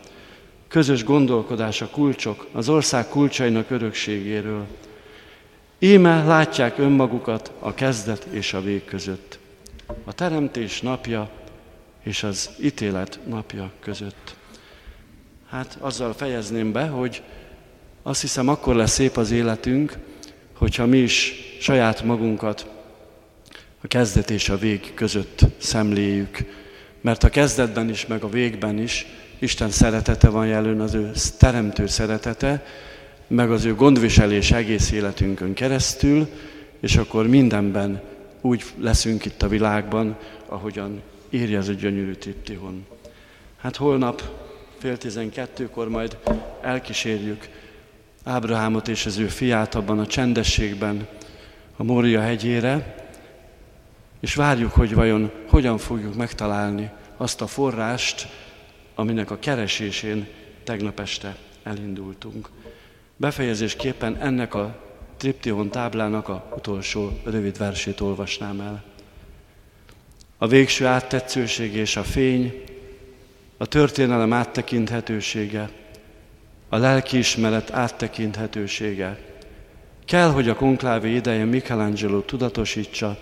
közös 0.73 1.04
gondolkodás 1.04 1.82
a 1.82 1.88
kulcsok, 1.88 2.47
az 2.52 2.69
ország 2.69 3.08
kulcsainak 3.08 3.69
örökségéről. 3.69 4.65
Íme 5.80 6.23
látják 6.23 6.78
önmagukat 6.78 7.52
a 7.60 7.73
kezdet 7.73 8.23
és 8.23 8.54
a 8.54 8.62
vég 8.62 8.86
között. 8.86 9.39
A 10.04 10.13
teremtés 10.13 10.82
napja 10.82 11.30
és 12.04 12.24
az 12.24 12.50
ítélet 12.60 13.20
napja 13.28 13.72
között. 13.80 14.36
Hát 15.50 15.78
azzal 15.80 16.13
fejezném 16.13 16.72
be, 16.72 16.88
hogy 16.88 17.24
azt 18.04 18.22
hiszem 18.22 18.48
akkor 18.48 18.76
lesz 18.76 18.92
szép 18.92 19.18
az 19.18 19.32
életünk, 19.32 19.98
hogyha 20.54 20.86
mi 20.86 20.98
is 20.98 21.34
saját 21.60 22.04
magunkat 22.04 22.68
a 23.82 23.88
kezdet 23.88 24.30
és 24.30 24.50
a 24.50 24.58
vég 24.58 24.94
között 24.94 25.46
szemléljük. 25.58 26.38
Mert 27.02 27.24
a 27.24 27.30
kezdetben 27.30 27.89
is, 27.89 28.06
meg 28.06 28.24
a 28.24 28.30
végben 28.30 28.80
is 28.80 29.06
Isten 29.39 29.70
szeretete 29.70 30.30
van 30.30 30.48
jelen, 30.48 30.82
az 30.82 30.94
ő 30.94 31.12
teremtő 31.38 31.88
szeretete, 31.88 32.66
meg 33.28 33.52
az 33.52 33.66
ő 33.66 33.76
gondviselés 33.76 34.52
egész 34.52 34.92
életünkön 34.92 35.54
keresztül, 35.54 36.28
és 36.80 36.96
akkor 36.96 37.28
mindenben 37.28 38.02
úgy 38.42 38.63
leszünk 38.80 39.26
itt 39.26 39.42
a 39.42 39.48
világban, 39.48 40.18
ahogyan 40.46 41.02
írja 41.34 41.58
ez 41.58 41.67
a 41.67 41.74
gyönyörű 41.74 42.13
triptihon. 42.13 42.86
Hát 43.58 43.76
holnap 43.76 44.22
fél 44.78 44.98
tizenkettőkor 44.98 45.89
majd 45.89 46.17
elkísérjük 46.62 47.50
Ábrahámot 48.24 48.88
és 48.88 49.06
az 49.06 49.17
ő 49.17 49.28
fiát 49.28 49.76
abban 49.76 50.00
a 50.00 50.08
csendességben 50.08 51.08
a 51.78 51.84
Mória 51.84 52.22
hegyére, 52.22 52.96
és 54.19 54.36
várjuk, 54.36 54.72
hogy 54.72 54.93
vajon 54.93 55.32
hogyan 55.50 55.78
fogjuk 55.78 56.15
megtalálni 56.15 56.89
azt 57.17 57.41
a 57.41 57.48
forrást, 57.48 58.28
aminek 58.96 59.32
a 59.32 59.39
keresésén 59.39 60.28
tegnap 60.63 61.00
este 61.00 61.36
elindultunk. 61.63 62.50
Befejezésképpen 63.15 64.17
ennek 64.17 64.54
a 64.54 64.76
triptihon 65.17 65.69
táblának 65.69 66.30
a 66.30 66.54
utolsó 66.56 67.19
rövid 67.24 67.58
versét 67.58 68.00
olvasnám 68.00 68.60
el. 68.60 68.93
A 70.38 70.48
végső 70.48 70.86
áttetszőség 70.86 71.76
és 71.76 71.96
a 71.96 72.04
fény, 72.04 72.63
a 73.58 73.65
történelem 73.65 74.34
áttekinthetősége, 74.34 75.69
a 76.69 76.78
lelkiismeret 76.78 77.72
áttekinthetősége. 77.72 79.17
Kell, 80.06 80.30
hogy 80.30 80.50
a 80.50 80.56
konklávé 80.56 81.15
ideje 81.15 81.46
Michelangelo 81.46 82.19
tudatosítsa, 82.19 83.17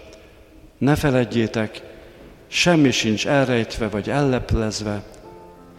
ne 0.77 0.95
feledjétek, 0.95 1.81
semmi 2.47 2.91
sincs 2.91 3.27
elrejtve 3.27 3.87
vagy 3.87 4.09
elleplezve, 4.09 5.03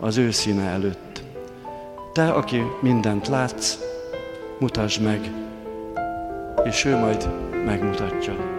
az 0.00 0.16
ő 0.16 0.30
színe 0.30 0.68
előtt. 0.68 1.22
Te, 2.12 2.30
aki 2.30 2.62
mindent 2.80 3.28
látsz, 3.28 3.78
mutasd 4.58 5.02
meg, 5.02 5.30
és 6.64 6.84
ő 6.84 6.96
majd 6.96 7.28
megmutatja. 7.64 8.51